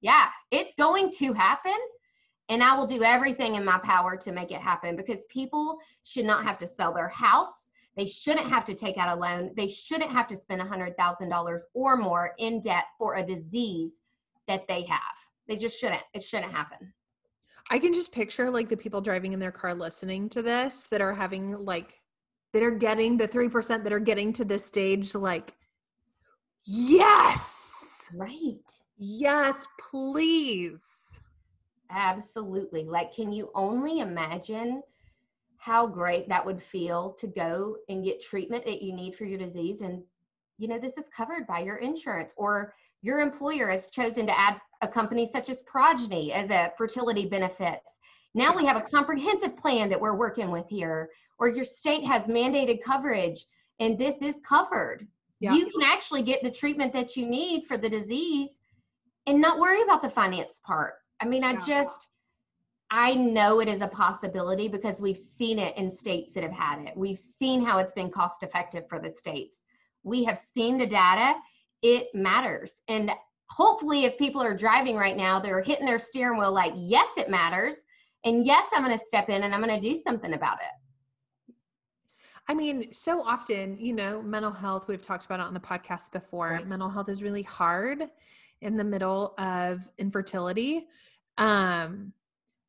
Yeah, 0.00 0.28
it's 0.50 0.74
going 0.74 1.10
to 1.12 1.32
happen. 1.32 1.76
And 2.48 2.62
I 2.62 2.76
will 2.76 2.86
do 2.86 3.04
everything 3.04 3.54
in 3.54 3.64
my 3.64 3.78
power 3.78 4.16
to 4.16 4.32
make 4.32 4.50
it 4.50 4.60
happen 4.60 4.96
because 4.96 5.24
people 5.30 5.78
should 6.02 6.24
not 6.24 6.42
have 6.44 6.58
to 6.58 6.66
sell 6.66 6.92
their 6.92 7.08
house 7.08 7.69
they 8.00 8.06
shouldn't 8.06 8.48
have 8.48 8.64
to 8.64 8.74
take 8.74 8.96
out 8.96 9.14
a 9.14 9.20
loan. 9.20 9.50
They 9.58 9.68
shouldn't 9.68 10.10
have 10.10 10.26
to 10.28 10.34
spend 10.34 10.62
$100,000 10.62 11.60
or 11.74 11.96
more 11.98 12.30
in 12.38 12.62
debt 12.62 12.84
for 12.96 13.16
a 13.16 13.22
disease 13.22 14.00
that 14.48 14.66
they 14.68 14.84
have. 14.84 15.00
They 15.46 15.58
just 15.58 15.78
shouldn't. 15.78 16.02
It 16.14 16.22
shouldn't 16.22 16.50
happen. 16.50 16.94
I 17.68 17.78
can 17.78 17.92
just 17.92 18.10
picture 18.10 18.50
like 18.50 18.70
the 18.70 18.76
people 18.78 19.02
driving 19.02 19.34
in 19.34 19.38
their 19.38 19.52
car 19.52 19.74
listening 19.74 20.30
to 20.30 20.40
this 20.40 20.86
that 20.86 21.02
are 21.02 21.12
having 21.12 21.50
like 21.62 22.00
that 22.54 22.62
are 22.62 22.70
getting 22.70 23.18
the 23.18 23.28
3% 23.28 23.84
that 23.84 23.92
are 23.92 24.00
getting 24.00 24.32
to 24.32 24.46
this 24.46 24.64
stage 24.64 25.14
like 25.14 25.52
yes. 26.64 28.06
Right. 28.14 28.64
Yes, 28.96 29.66
please. 29.78 31.20
Absolutely. 31.90 32.84
Like 32.84 33.14
can 33.14 33.30
you 33.30 33.50
only 33.54 33.98
imagine 33.98 34.82
how 35.60 35.86
great 35.86 36.26
that 36.26 36.44
would 36.44 36.62
feel 36.62 37.12
to 37.12 37.26
go 37.26 37.76
and 37.90 38.02
get 38.02 38.20
treatment 38.20 38.64
that 38.64 38.80
you 38.80 38.94
need 38.94 39.14
for 39.14 39.24
your 39.24 39.38
disease 39.38 39.82
and 39.82 40.02
you 40.56 40.66
know 40.66 40.78
this 40.78 40.96
is 40.96 41.08
covered 41.14 41.46
by 41.46 41.60
your 41.60 41.76
insurance 41.76 42.32
or 42.36 42.72
your 43.02 43.20
employer 43.20 43.70
has 43.70 43.88
chosen 43.88 44.26
to 44.26 44.38
add 44.38 44.58
a 44.80 44.88
company 44.88 45.26
such 45.26 45.50
as 45.50 45.62
Progyny 45.62 46.32
as 46.32 46.48
a 46.50 46.72
fertility 46.78 47.28
benefits 47.28 47.98
now 48.34 48.56
we 48.56 48.64
have 48.64 48.78
a 48.78 48.80
comprehensive 48.80 49.54
plan 49.54 49.90
that 49.90 50.00
we're 50.00 50.16
working 50.16 50.50
with 50.50 50.66
here 50.68 51.10
or 51.38 51.48
your 51.48 51.64
state 51.64 52.04
has 52.04 52.24
mandated 52.24 52.82
coverage 52.82 53.44
and 53.80 53.98
this 53.98 54.22
is 54.22 54.40
covered 54.46 55.06
yeah. 55.40 55.52
you 55.52 55.66
can 55.66 55.82
actually 55.82 56.22
get 56.22 56.42
the 56.42 56.50
treatment 56.50 56.90
that 56.94 57.16
you 57.16 57.26
need 57.26 57.66
for 57.66 57.76
the 57.76 57.88
disease 57.88 58.60
and 59.26 59.38
not 59.38 59.58
worry 59.58 59.82
about 59.82 60.02
the 60.02 60.08
finance 60.08 60.58
part 60.64 60.94
i 61.20 61.26
mean 61.26 61.44
i 61.44 61.52
yeah. 61.52 61.60
just 61.60 62.08
I 62.90 63.14
know 63.14 63.60
it 63.60 63.68
is 63.68 63.82
a 63.82 63.88
possibility 63.88 64.66
because 64.66 65.00
we've 65.00 65.18
seen 65.18 65.58
it 65.58 65.76
in 65.76 65.90
states 65.90 66.34
that 66.34 66.42
have 66.42 66.52
had 66.52 66.80
it. 66.80 66.96
We've 66.96 67.18
seen 67.18 67.64
how 67.64 67.78
it's 67.78 67.92
been 67.92 68.10
cost 68.10 68.42
effective 68.42 68.88
for 68.88 68.98
the 68.98 69.10
states. 69.10 69.62
We 70.02 70.24
have 70.24 70.36
seen 70.36 70.76
the 70.76 70.86
data. 70.86 71.38
It 71.82 72.08
matters. 72.14 72.82
And 72.88 73.12
hopefully, 73.48 74.04
if 74.04 74.18
people 74.18 74.42
are 74.42 74.56
driving 74.56 74.96
right 74.96 75.16
now, 75.16 75.38
they're 75.38 75.62
hitting 75.62 75.86
their 75.86 75.98
steering 75.98 76.38
wheel 76.38 76.52
like, 76.52 76.72
yes, 76.76 77.08
it 77.16 77.30
matters. 77.30 77.84
And 78.24 78.44
yes, 78.44 78.66
I'm 78.74 78.84
going 78.84 78.96
to 78.96 79.04
step 79.04 79.28
in 79.28 79.44
and 79.44 79.54
I'm 79.54 79.62
going 79.62 79.80
to 79.80 79.88
do 79.88 79.96
something 79.96 80.34
about 80.34 80.58
it. 80.58 81.54
I 82.48 82.54
mean, 82.54 82.92
so 82.92 83.22
often, 83.22 83.78
you 83.78 83.92
know, 83.92 84.20
mental 84.20 84.50
health, 84.50 84.88
we've 84.88 85.00
talked 85.00 85.24
about 85.26 85.38
it 85.38 85.44
on 85.44 85.54
the 85.54 85.60
podcast 85.60 86.10
before. 86.10 86.50
Right. 86.50 86.66
Mental 86.66 86.88
health 86.88 87.08
is 87.08 87.22
really 87.22 87.44
hard 87.44 88.02
in 88.60 88.76
the 88.76 88.82
middle 88.82 89.34
of 89.38 89.88
infertility. 89.98 90.88
Um, 91.38 92.12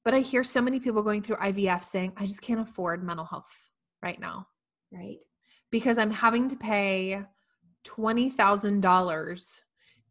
but 0.03 0.13
I 0.13 0.19
hear 0.19 0.43
so 0.43 0.61
many 0.61 0.79
people 0.79 1.03
going 1.03 1.21
through 1.21 1.37
IVF 1.37 1.83
saying, 1.83 2.13
I 2.17 2.25
just 2.25 2.41
can't 2.41 2.59
afford 2.59 3.03
mental 3.03 3.25
health 3.25 3.69
right 4.01 4.19
now. 4.19 4.47
Right. 4.91 5.17
Because 5.69 5.97
I'm 5.97 6.11
having 6.11 6.47
to 6.49 6.55
pay 6.55 7.23
$20,000 7.85 9.61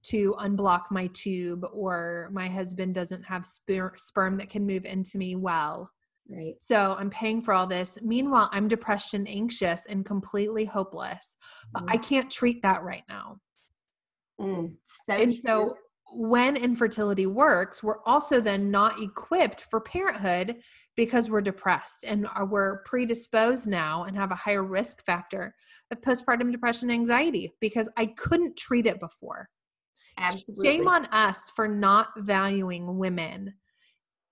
to 0.02 0.34
unblock 0.40 0.84
my 0.90 1.08
tube, 1.12 1.64
or 1.72 2.30
my 2.32 2.48
husband 2.48 2.94
doesn't 2.94 3.22
have 3.24 3.42
sper- 3.42 3.98
sperm 3.98 4.36
that 4.38 4.48
can 4.48 4.66
move 4.66 4.86
into 4.86 5.18
me 5.18 5.36
well. 5.36 5.90
Right. 6.28 6.54
So 6.60 6.96
I'm 6.98 7.10
paying 7.10 7.42
for 7.42 7.52
all 7.52 7.66
this. 7.66 7.98
Meanwhile, 8.00 8.48
I'm 8.52 8.68
depressed 8.68 9.14
and 9.14 9.28
anxious 9.28 9.86
and 9.86 10.06
completely 10.06 10.64
hopeless. 10.64 11.36
But 11.72 11.84
I 11.88 11.98
mm. 11.98 12.02
can't 12.02 12.30
treat 12.30 12.62
that 12.62 12.82
right 12.82 13.02
now. 13.08 13.38
Mm, 14.40 14.74
so 14.84 15.12
and 15.12 15.34
so 15.34 15.74
when 16.12 16.56
infertility 16.56 17.26
works, 17.26 17.82
we're 17.82 18.02
also 18.04 18.40
then 18.40 18.70
not 18.70 19.00
equipped 19.02 19.62
for 19.70 19.80
parenthood 19.80 20.56
because 20.96 21.30
we're 21.30 21.40
depressed 21.40 22.04
and 22.06 22.26
we're 22.48 22.82
predisposed 22.82 23.66
now 23.66 24.04
and 24.04 24.16
have 24.16 24.32
a 24.32 24.36
higher 24.36 24.64
risk 24.64 25.04
factor 25.04 25.54
of 25.90 26.00
postpartum 26.00 26.52
depression 26.52 26.90
and 26.90 26.98
anxiety 26.98 27.52
because 27.60 27.88
I 27.96 28.06
couldn't 28.06 28.56
treat 28.56 28.86
it 28.86 29.00
before. 29.00 29.48
Absolutely. 30.18 30.66
Shame 30.66 30.88
on 30.88 31.06
us 31.06 31.50
for 31.54 31.66
not 31.68 32.08
valuing 32.18 32.98
women 32.98 33.54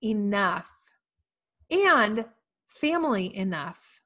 enough 0.02 0.70
and 1.70 2.25
family 2.68 3.35
enough 3.37 4.02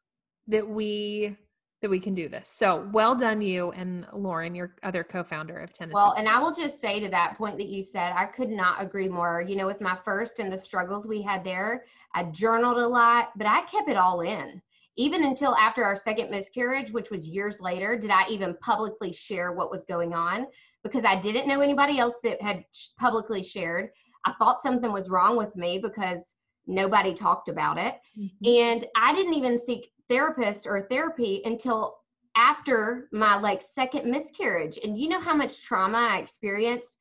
that 0.46 0.68
we 0.68 1.36
that 1.82 1.90
we 1.90 2.00
can 2.00 2.14
do 2.14 2.28
this. 2.28 2.48
So 2.48 2.88
well 2.92 3.14
done, 3.14 3.42
you 3.42 3.72
and 3.72 4.06
Lauren, 4.12 4.54
your 4.54 4.74
other 4.82 5.04
co-founder 5.04 5.58
of 5.58 5.72
Tennessee. 5.72 5.94
Well, 5.94 6.14
and 6.16 6.28
I 6.28 6.38
will 6.38 6.54
just 6.54 6.80
say 6.80 7.00
to 7.00 7.08
that 7.10 7.36
point 7.36 7.58
that 7.58 7.68
you 7.68 7.82
said, 7.82 8.12
I 8.16 8.24
could 8.24 8.50
not 8.50 8.80
agree 8.80 9.08
more. 9.08 9.44
You 9.46 9.56
know, 9.56 9.66
with 9.66 9.80
my 9.80 9.96
first 10.04 10.38
and 10.38 10.50
the 10.50 10.58
struggles 10.58 11.06
we 11.06 11.20
had 11.20 11.44
there, 11.44 11.84
I 12.14 12.24
journaled 12.24 12.78
a 12.78 12.86
lot, 12.86 13.32
but 13.36 13.46
I 13.46 13.62
kept 13.62 13.88
it 13.88 13.96
all 13.96 14.20
in. 14.20 14.62
Even 14.96 15.24
until 15.24 15.54
after 15.56 15.84
our 15.84 15.96
second 15.96 16.30
miscarriage, 16.30 16.92
which 16.92 17.10
was 17.10 17.28
years 17.28 17.60
later, 17.60 17.96
did 17.96 18.10
I 18.10 18.26
even 18.28 18.56
publicly 18.60 19.12
share 19.12 19.52
what 19.52 19.70
was 19.70 19.84
going 19.84 20.14
on 20.14 20.46
because 20.84 21.04
I 21.04 21.16
didn't 21.16 21.48
know 21.48 21.60
anybody 21.60 21.98
else 21.98 22.20
that 22.22 22.40
had 22.42 22.64
publicly 22.98 23.42
shared. 23.42 23.90
I 24.24 24.32
thought 24.38 24.62
something 24.62 24.92
was 24.92 25.10
wrong 25.10 25.36
with 25.36 25.54
me 25.56 25.78
because 25.78 26.36
nobody 26.66 27.14
talked 27.14 27.48
about 27.48 27.78
it. 27.78 27.94
Mm-hmm. 28.18 28.46
And 28.46 28.86
I 28.96 29.14
didn't 29.14 29.34
even 29.34 29.58
seek 29.58 29.90
therapist 30.12 30.66
or 30.66 30.86
therapy 30.90 31.42
until 31.44 31.96
after 32.36 33.08
my 33.12 33.38
like 33.38 33.60
second 33.62 34.10
miscarriage 34.10 34.78
and 34.82 34.98
you 34.98 35.08
know 35.08 35.20
how 35.20 35.34
much 35.34 35.62
trauma 35.62 35.98
i 35.98 36.18
experienced 36.18 36.96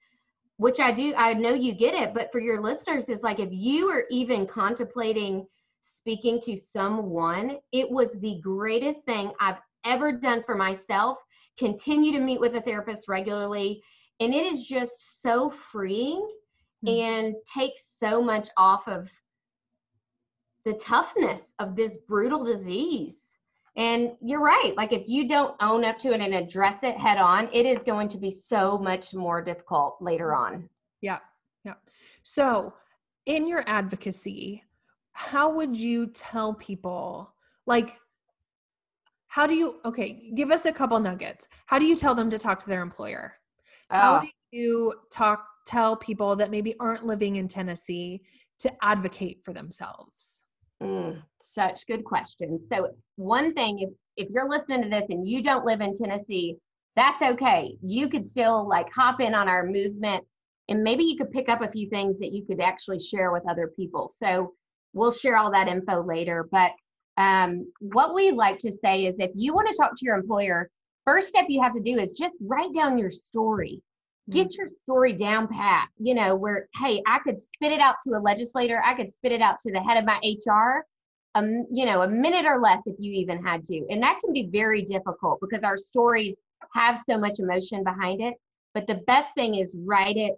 which 0.58 0.80
i 0.80 0.92
do 0.92 1.14
i 1.16 1.34
know 1.34 1.54
you 1.54 1.74
get 1.74 1.94
it 1.94 2.14
but 2.14 2.32
for 2.32 2.40
your 2.40 2.62
listeners 2.62 3.10
is 3.10 3.24
like 3.24 3.40
if 3.40 3.50
you 3.52 3.88
are 3.90 4.04
even 4.10 4.46
contemplating 4.46 5.46
speaking 5.82 6.40
to 6.40 6.58
someone 6.58 7.58
it 7.72 7.90
was 7.90 8.20
the 8.20 8.40
greatest 8.42 9.04
thing 9.06 9.32
i've 9.40 9.60
ever 9.86 10.12
done 10.12 10.44
for 10.44 10.56
myself 10.56 11.18
continue 11.58 12.12
to 12.12 12.20
meet 12.20 12.40
with 12.40 12.56
a 12.56 12.62
therapist 12.62 13.08
regularly. 13.08 13.84
And 14.20 14.34
it 14.34 14.46
is 14.46 14.66
just 14.66 15.22
so 15.22 15.50
freeing 15.50 16.28
mm-hmm. 16.86 16.88
and 16.88 17.36
takes 17.46 17.98
so 18.00 18.22
much 18.22 18.50
off 18.58 18.88
of 18.88 19.10
the 20.66 20.74
toughness 20.74 21.54
of 21.60 21.76
this 21.76 21.98
brutal 22.08 22.44
disease. 22.44 23.38
And 23.78 24.12
you're 24.22 24.42
right. 24.42 24.74
Like 24.76 24.92
if 24.92 25.08
you 25.08 25.28
don't 25.28 25.56
own 25.62 25.86
up 25.86 25.98
to 26.00 26.14
it 26.14 26.22
and 26.22 26.34
address 26.34 26.84
it 26.84 26.98
head 26.98 27.18
on, 27.18 27.50
it 27.54 27.66
is 27.66 27.84
going 27.84 28.10
to 28.10 28.18
be 28.18 28.30
so 28.30 28.78
much 28.78 29.14
more 29.14 29.42
difficult 29.42 29.98
later 30.02 30.36
on. 30.36 30.70
Yeah. 31.02 31.20
Yeah. 31.64 31.76
So, 32.24 32.74
in 33.26 33.48
your 33.48 33.64
advocacy, 33.68 34.64
how 35.14 35.52
would 35.52 35.78
you 35.78 36.08
tell 36.08 36.56
people 36.56 37.34
like 37.66 37.96
how 39.32 39.48
do 39.48 39.56
you 39.56 39.80
okay, 39.86 40.32
give 40.36 40.52
us 40.52 40.66
a 40.66 40.74
couple 40.74 41.00
nuggets. 41.00 41.48
How 41.66 41.80
do 41.80 41.86
you 41.86 41.96
tell 41.96 42.14
them 42.14 42.30
to 42.32 42.38
talk 42.38 42.60
to 42.60 42.68
their 42.68 42.82
employer? 42.82 43.36
How 43.90 44.18
oh. 44.18 44.22
do 44.22 44.30
you 44.52 44.94
talk 45.10 45.46
tell 45.66 45.96
people 45.96 46.36
that 46.36 46.52
maybe 46.52 46.76
aren't 46.82 47.06
living 47.06 47.38
in 47.38 47.48
Tennessee 47.48 48.24
to 48.60 48.72
advocate 48.84 49.42
for 49.46 49.54
themselves? 49.54 50.44
Mm, 50.82 51.22
such 51.42 51.86
good 51.86 52.04
questions. 52.04 52.62
So, 52.72 52.90
one 53.16 53.54
thing, 53.54 53.80
if, 53.80 53.90
if 54.18 54.30
you're 54.32 54.50
listening 54.50 54.82
to 54.82 54.90
this 54.90 55.10
and 55.10 55.28
you 55.28 55.44
don't 55.44 55.66
live 55.66 55.82
in 55.82 55.96
Tennessee, 55.96 56.58
that's 56.96 57.22
okay. 57.22 57.78
You 57.82 58.10
could 58.10 58.26
still 58.26 58.68
like 58.68 58.92
hop 58.92 59.22
in 59.22 59.36
on 59.36 59.48
our 59.48 59.66
movement 59.66 60.26
and 60.70 60.84
maybe 60.84 61.04
you 61.04 61.18
could 61.18 61.32
pick 61.32 61.50
up 61.50 61.62
a 61.62 61.72
few 61.72 61.90
things 61.90 62.20
that 62.20 62.32
you 62.32 62.46
could 62.46 62.60
actually 62.60 63.00
share 63.00 63.32
with 63.32 63.48
other 63.48 63.72
people. 63.76 64.12
So, 64.16 64.54
we'll 64.94 65.12
share 65.12 65.38
all 65.38 65.52
that 65.52 65.68
info 65.68 66.04
later. 66.04 66.48
But 66.52 66.72
um, 67.18 67.72
what 67.80 68.16
we 68.16 68.32
like 68.32 68.58
to 68.60 68.72
say 68.72 69.06
is 69.06 69.16
if 69.20 69.32
you 69.36 69.54
want 69.54 69.68
to 69.70 69.78
talk 69.78 69.92
to 69.96 70.06
your 70.06 70.18
employer, 70.18 70.70
first 71.06 71.28
step 71.28 71.46
you 71.48 71.62
have 71.62 71.76
to 71.76 71.82
do 71.82 72.00
is 72.00 72.14
just 72.14 72.36
write 72.42 72.74
down 72.74 72.98
your 72.98 73.12
story 73.12 73.82
get 74.30 74.48
mm-hmm. 74.48 74.62
your 74.62 74.68
story 74.84 75.14
down 75.14 75.48
pat 75.48 75.90
you 75.98 76.14
know 76.14 76.36
where 76.36 76.68
hey 76.76 77.02
i 77.08 77.20
could 77.20 77.38
spit 77.38 77.72
it 77.72 77.80
out 77.80 77.96
to 78.04 78.12
a 78.16 78.20
legislator 78.20 78.82
i 78.86 78.94
could 78.94 79.12
spit 79.12 79.32
it 79.32 79.42
out 79.42 79.58
to 79.60 79.72
the 79.72 79.82
head 79.82 79.98
of 79.98 80.06
my 80.06 80.20
hr 80.46 80.86
um, 81.34 81.66
you 81.72 81.86
know 81.86 82.02
a 82.02 82.08
minute 82.08 82.46
or 82.46 82.60
less 82.60 82.82
if 82.86 82.96
you 83.00 83.12
even 83.14 83.44
had 83.44 83.64
to 83.64 83.86
and 83.90 84.02
that 84.04 84.20
can 84.24 84.34
be 84.34 84.48
very 84.52 84.82
difficult 84.84 85.40
because 85.42 85.64
our 85.64 85.78
stories 85.78 86.38
have 86.74 87.00
so 87.00 87.18
much 87.18 87.40
emotion 87.40 87.84
behind 87.84 88.22
it 88.22 88.36
but 88.74 88.86
the 88.88 89.02
best 89.08 89.34
thing 89.34 89.56
is 89.56 89.76
write 89.80 90.18
it 90.18 90.36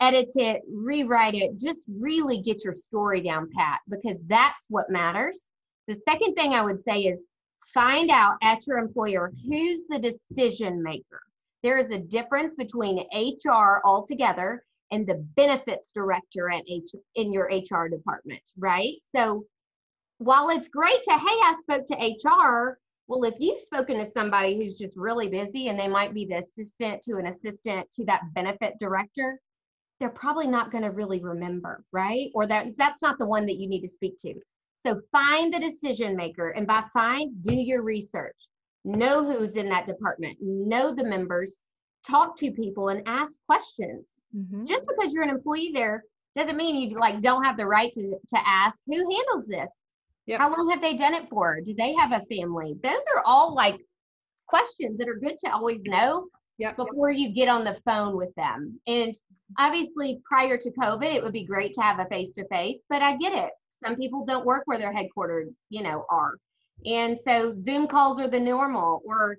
edit 0.00 0.30
it 0.34 0.62
rewrite 0.70 1.34
it 1.34 1.58
just 1.58 1.84
really 1.88 2.40
get 2.40 2.64
your 2.64 2.74
story 2.74 3.20
down 3.20 3.48
pat 3.54 3.80
because 3.88 4.20
that's 4.26 4.66
what 4.68 4.90
matters 4.90 5.50
the 5.88 5.94
second 5.94 6.34
thing 6.34 6.52
i 6.52 6.62
would 6.62 6.80
say 6.80 7.02
is 7.02 7.24
find 7.72 8.10
out 8.10 8.36
at 8.42 8.66
your 8.66 8.78
employer 8.78 9.32
who's 9.46 9.84
the 9.88 9.98
decision 9.98 10.82
maker 10.82 11.22
there 11.66 11.78
is 11.78 11.90
a 11.90 11.98
difference 11.98 12.54
between 12.54 13.04
HR 13.12 13.80
altogether 13.84 14.64
and 14.92 15.04
the 15.04 15.26
benefits 15.34 15.90
director 15.90 16.48
at 16.48 16.62
H 16.68 16.90
in 17.16 17.32
your 17.32 17.46
HR 17.46 17.88
department, 17.88 18.40
right? 18.56 18.94
So 19.12 19.44
while 20.18 20.50
it's 20.50 20.68
great 20.68 21.02
to, 21.02 21.10
hey, 21.10 21.18
I 21.18 21.54
spoke 21.60 21.84
to 21.86 21.96
HR, 21.96 22.78
well, 23.08 23.24
if 23.24 23.34
you've 23.40 23.58
spoken 23.58 23.98
to 23.98 24.06
somebody 24.06 24.56
who's 24.56 24.78
just 24.78 24.96
really 24.96 25.26
busy 25.26 25.66
and 25.66 25.76
they 25.76 25.88
might 25.88 26.14
be 26.14 26.24
the 26.24 26.36
assistant 26.36 27.02
to 27.02 27.16
an 27.16 27.26
assistant 27.26 27.90
to 27.94 28.04
that 28.04 28.22
benefit 28.32 28.74
director, 28.78 29.40
they're 29.98 30.10
probably 30.10 30.46
not 30.46 30.70
going 30.70 30.84
to 30.84 30.90
really 30.92 31.18
remember, 31.20 31.82
right? 31.90 32.30
Or 32.32 32.46
that 32.46 32.76
that's 32.76 33.02
not 33.02 33.18
the 33.18 33.26
one 33.26 33.44
that 33.46 33.56
you 33.56 33.68
need 33.68 33.82
to 33.82 33.88
speak 33.88 34.18
to. 34.20 34.34
So 34.76 35.00
find 35.10 35.52
the 35.52 35.58
decision 35.58 36.14
maker 36.14 36.50
and 36.50 36.64
by 36.64 36.84
find, 36.92 37.42
do 37.42 37.52
your 37.52 37.82
research 37.82 38.36
know 38.86 39.24
who's 39.24 39.56
in 39.56 39.68
that 39.68 39.86
department, 39.86 40.38
know 40.40 40.94
the 40.94 41.04
members, 41.04 41.58
talk 42.06 42.36
to 42.38 42.50
people 42.52 42.88
and 42.88 43.02
ask 43.06 43.32
questions. 43.46 44.16
Mm-hmm. 44.34 44.64
Just 44.64 44.86
because 44.86 45.12
you're 45.12 45.24
an 45.24 45.30
employee 45.30 45.72
there 45.74 46.04
doesn't 46.34 46.56
mean 46.56 46.76
you 46.76 46.98
like 46.98 47.20
don't 47.20 47.42
have 47.42 47.56
the 47.56 47.66
right 47.66 47.92
to 47.92 48.18
to 48.28 48.38
ask 48.46 48.78
who 48.86 48.96
handles 48.96 49.46
this. 49.46 49.70
Yep. 50.26 50.40
How 50.40 50.50
long 50.50 50.70
have 50.70 50.80
they 50.80 50.96
done 50.96 51.14
it 51.14 51.28
for? 51.28 51.60
Do 51.60 51.74
they 51.74 51.94
have 51.94 52.12
a 52.12 52.24
family? 52.26 52.76
Those 52.82 53.02
are 53.14 53.22
all 53.24 53.54
like 53.54 53.78
questions 54.48 54.98
that 54.98 55.08
are 55.08 55.18
good 55.18 55.36
to 55.44 55.52
always 55.52 55.82
know 55.84 56.26
yep. 56.58 56.76
before 56.76 57.10
you 57.10 57.32
get 57.32 57.48
on 57.48 57.64
the 57.64 57.78
phone 57.84 58.16
with 58.16 58.34
them. 58.34 58.78
And 58.86 59.14
obviously, 59.58 60.20
prior 60.28 60.56
to 60.58 60.70
COVID, 60.72 61.14
it 61.14 61.22
would 61.22 61.32
be 61.32 61.44
great 61.44 61.72
to 61.74 61.80
have 61.80 62.00
a 62.00 62.06
face 62.06 62.34
to 62.34 62.46
face, 62.48 62.78
but 62.88 63.02
I 63.02 63.16
get 63.16 63.32
it. 63.32 63.50
Some 63.72 63.96
people 63.96 64.24
don't 64.24 64.46
work 64.46 64.62
where 64.66 64.78
their 64.78 64.92
headquarters, 64.92 65.52
you 65.70 65.82
know, 65.82 66.04
are. 66.10 66.34
And 66.84 67.18
so 67.24 67.50
Zoom 67.50 67.86
calls 67.88 68.20
are 68.20 68.28
the 68.28 68.38
normal, 68.38 69.02
or 69.04 69.38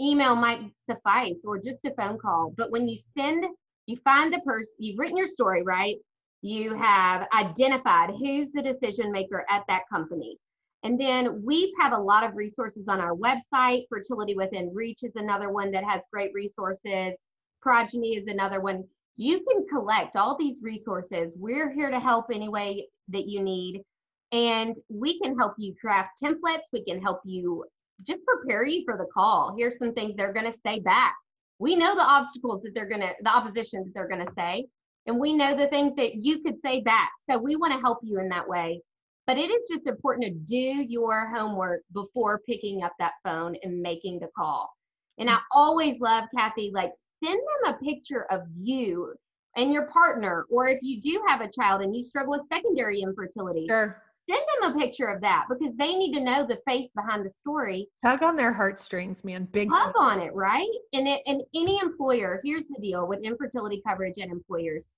email 0.00 0.34
might 0.34 0.60
suffice, 0.88 1.42
or 1.44 1.58
just 1.58 1.84
a 1.84 1.94
phone 1.94 2.18
call. 2.18 2.52
But 2.56 2.70
when 2.70 2.88
you 2.88 2.98
send, 3.16 3.44
you 3.86 3.96
find 4.04 4.32
the 4.32 4.40
person, 4.40 4.74
you've 4.78 4.98
written 4.98 5.16
your 5.16 5.26
story, 5.26 5.62
right? 5.62 5.96
You 6.42 6.74
have 6.74 7.26
identified 7.32 8.10
who's 8.10 8.52
the 8.52 8.62
decision 8.62 9.10
maker 9.10 9.46
at 9.48 9.64
that 9.68 9.88
company. 9.90 10.38
And 10.82 11.00
then 11.00 11.42
we 11.42 11.74
have 11.80 11.94
a 11.94 11.98
lot 11.98 12.24
of 12.24 12.36
resources 12.36 12.88
on 12.88 13.00
our 13.00 13.14
website. 13.14 13.86
Fertility 13.88 14.34
Within 14.36 14.70
Reach 14.74 15.02
is 15.02 15.16
another 15.16 15.50
one 15.50 15.70
that 15.70 15.84
has 15.84 16.02
great 16.12 16.32
resources. 16.34 17.14
Progyny 17.62 18.18
is 18.18 18.26
another 18.26 18.60
one. 18.60 18.84
You 19.16 19.42
can 19.48 19.66
collect 19.66 20.16
all 20.16 20.36
these 20.36 20.60
resources. 20.60 21.32
We're 21.36 21.72
here 21.72 21.90
to 21.90 21.98
help 21.98 22.26
any 22.30 22.50
way 22.50 22.88
that 23.08 23.26
you 23.26 23.42
need. 23.42 23.82
And 24.32 24.76
we 24.88 25.20
can 25.20 25.36
help 25.36 25.54
you 25.58 25.74
craft 25.80 26.20
templates. 26.22 26.72
We 26.72 26.84
can 26.84 27.00
help 27.00 27.20
you 27.24 27.64
just 28.06 28.22
prepare 28.24 28.66
you 28.66 28.82
for 28.84 28.96
the 28.96 29.06
call. 29.12 29.54
Here's 29.56 29.78
some 29.78 29.94
things 29.94 30.16
they're 30.16 30.32
going 30.32 30.50
to 30.50 30.58
say 30.64 30.80
back. 30.80 31.14
We 31.58 31.76
know 31.76 31.94
the 31.94 32.02
obstacles 32.02 32.62
that 32.62 32.74
they're 32.74 32.88
going 32.88 33.02
to, 33.02 33.12
the 33.22 33.30
opposition 33.30 33.84
that 33.84 33.94
they're 33.94 34.08
going 34.08 34.26
to 34.26 34.32
say, 34.36 34.66
and 35.06 35.18
we 35.18 35.34
know 35.34 35.56
the 35.56 35.68
things 35.68 35.94
that 35.96 36.16
you 36.16 36.40
could 36.40 36.56
say 36.64 36.80
back. 36.80 37.10
So 37.30 37.38
we 37.38 37.56
want 37.56 37.72
to 37.74 37.80
help 37.80 37.98
you 38.02 38.18
in 38.18 38.28
that 38.30 38.48
way. 38.48 38.80
But 39.26 39.38
it 39.38 39.50
is 39.50 39.62
just 39.70 39.86
important 39.86 40.24
to 40.24 40.30
do 40.30 40.56
your 40.56 41.30
homework 41.30 41.82
before 41.92 42.40
picking 42.46 42.82
up 42.82 42.92
that 42.98 43.14
phone 43.24 43.54
and 43.62 43.80
making 43.80 44.18
the 44.18 44.28
call. 44.36 44.70
And 45.18 45.30
I 45.30 45.38
always 45.52 46.00
love, 46.00 46.24
Kathy, 46.36 46.70
like 46.74 46.90
send 47.22 47.38
them 47.38 47.74
a 47.74 47.84
picture 47.84 48.26
of 48.30 48.42
you 48.58 49.14
and 49.56 49.72
your 49.72 49.86
partner, 49.86 50.44
or 50.50 50.68
if 50.68 50.80
you 50.82 51.00
do 51.00 51.22
have 51.28 51.40
a 51.40 51.50
child 51.50 51.80
and 51.80 51.94
you 51.94 52.02
struggle 52.02 52.32
with 52.32 52.42
secondary 52.52 53.00
infertility. 53.00 53.66
Sure 53.68 54.02
send 54.28 54.42
them 54.60 54.72
a 54.72 54.78
picture 54.78 55.08
of 55.08 55.20
that 55.20 55.46
because 55.48 55.74
they 55.76 55.94
need 55.94 56.14
to 56.14 56.20
know 56.20 56.46
the 56.46 56.58
face 56.66 56.88
behind 56.94 57.24
the 57.24 57.30
story. 57.30 57.88
Tug 58.02 58.22
on 58.22 58.36
their 58.36 58.52
heartstrings, 58.52 59.24
man. 59.24 59.46
Big 59.52 59.68
tug 59.68 59.78
time. 59.78 59.92
on 59.98 60.20
it, 60.20 60.34
right? 60.34 60.68
And 60.92 61.06
it, 61.06 61.20
and 61.26 61.42
any 61.54 61.78
employer, 61.80 62.40
here's 62.44 62.64
the 62.64 62.80
deal 62.80 63.06
with 63.06 63.20
infertility 63.22 63.82
coverage 63.86 64.14
and 64.18 64.30
employers. 64.30 64.92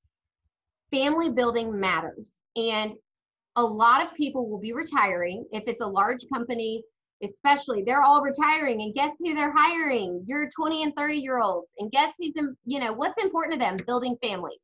Family 0.92 1.30
building 1.30 1.78
matters. 1.78 2.38
And 2.56 2.92
a 3.56 3.62
lot 3.62 4.02
of 4.02 4.14
people 4.14 4.48
will 4.48 4.60
be 4.60 4.72
retiring. 4.72 5.44
If 5.50 5.64
it's 5.66 5.80
a 5.80 5.86
large 5.86 6.20
company, 6.32 6.84
especially, 7.22 7.82
they're 7.84 8.02
all 8.02 8.22
retiring. 8.22 8.82
And 8.82 8.94
guess 8.94 9.16
who 9.18 9.34
they're 9.34 9.54
hiring? 9.56 10.22
Your 10.26 10.48
20 10.54 10.84
and 10.84 10.94
30 10.96 11.18
year 11.18 11.40
olds. 11.40 11.72
And 11.78 11.90
guess 11.90 12.14
who's, 12.18 12.34
in, 12.36 12.56
you 12.64 12.78
know, 12.78 12.92
what's 12.92 13.22
important 13.22 13.54
to 13.54 13.58
them? 13.58 13.78
Building 13.86 14.16
families 14.22 14.58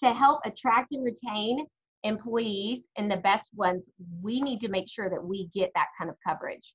to 0.00 0.12
help 0.12 0.40
attract 0.44 0.92
and 0.92 1.04
retain 1.04 1.64
employees 2.04 2.86
and 2.96 3.10
the 3.10 3.16
best 3.18 3.50
ones, 3.54 3.88
we 4.20 4.40
need 4.40 4.60
to 4.60 4.68
make 4.68 4.88
sure 4.88 5.08
that 5.08 5.22
we 5.22 5.48
get 5.54 5.70
that 5.74 5.88
kind 5.96 6.10
of 6.10 6.16
coverage. 6.26 6.74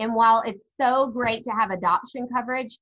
And 0.00 0.14
while 0.14 0.42
it's 0.42 0.74
so 0.80 1.08
great 1.08 1.44
to 1.44 1.50
have 1.52 1.70
adoption 1.70 2.26
coverage, 2.34 2.78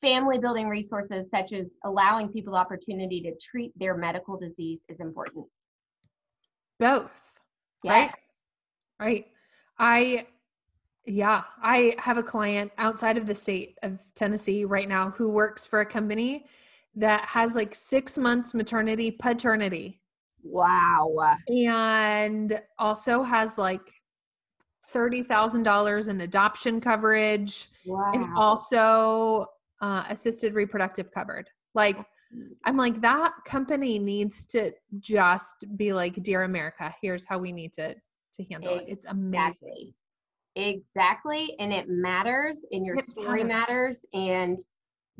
family 0.00 0.38
building 0.38 0.68
resources 0.68 1.30
such 1.30 1.52
as 1.52 1.76
allowing 1.84 2.28
people 2.28 2.52
the 2.52 2.58
opportunity 2.58 3.20
to 3.22 3.32
treat 3.40 3.72
their 3.78 3.96
medical 3.96 4.36
disease 4.36 4.82
is 4.88 5.00
important. 5.00 5.46
Both. 6.78 7.10
Yes. 7.84 8.12
Right. 9.00 9.06
Right. 9.06 9.26
I 9.78 10.26
yeah, 11.06 11.44
I 11.62 11.94
have 11.98 12.18
a 12.18 12.22
client 12.22 12.70
outside 12.76 13.16
of 13.16 13.26
the 13.26 13.34
state 13.34 13.78
of 13.82 13.98
Tennessee 14.14 14.66
right 14.66 14.88
now 14.88 15.10
who 15.10 15.30
works 15.30 15.64
for 15.64 15.80
a 15.80 15.86
company 15.86 16.44
that 16.96 17.24
has 17.24 17.54
like 17.54 17.74
6 17.74 18.18
months 18.18 18.52
maternity 18.52 19.10
paternity 19.12 20.00
Wow. 20.50 21.36
And 21.48 22.60
also 22.78 23.22
has 23.22 23.58
like 23.58 23.92
$30,000 24.92 26.08
in 26.08 26.20
adoption 26.22 26.80
coverage 26.80 27.68
wow. 27.86 28.12
and 28.14 28.26
also 28.36 29.46
uh, 29.80 30.04
assisted 30.08 30.54
reproductive 30.54 31.12
covered. 31.12 31.48
Like, 31.74 31.98
I'm 32.64 32.76
like, 32.76 33.00
that 33.00 33.32
company 33.46 33.98
needs 33.98 34.44
to 34.46 34.72
just 34.98 35.64
be 35.76 35.92
like, 35.92 36.22
Dear 36.22 36.42
America, 36.42 36.94
here's 37.00 37.24
how 37.26 37.38
we 37.38 37.52
need 37.52 37.72
to, 37.74 37.94
to 37.94 38.44
handle 38.50 38.72
exactly. 38.74 38.90
it. 38.90 38.92
It's 38.92 39.06
amazing. 39.06 39.94
Exactly. 40.56 41.54
And 41.58 41.72
it 41.72 41.88
matters, 41.88 42.60
and 42.72 42.84
your 42.84 42.96
it 42.96 43.04
story 43.04 43.44
matters. 43.44 43.68
matters, 43.68 44.06
and 44.12 44.58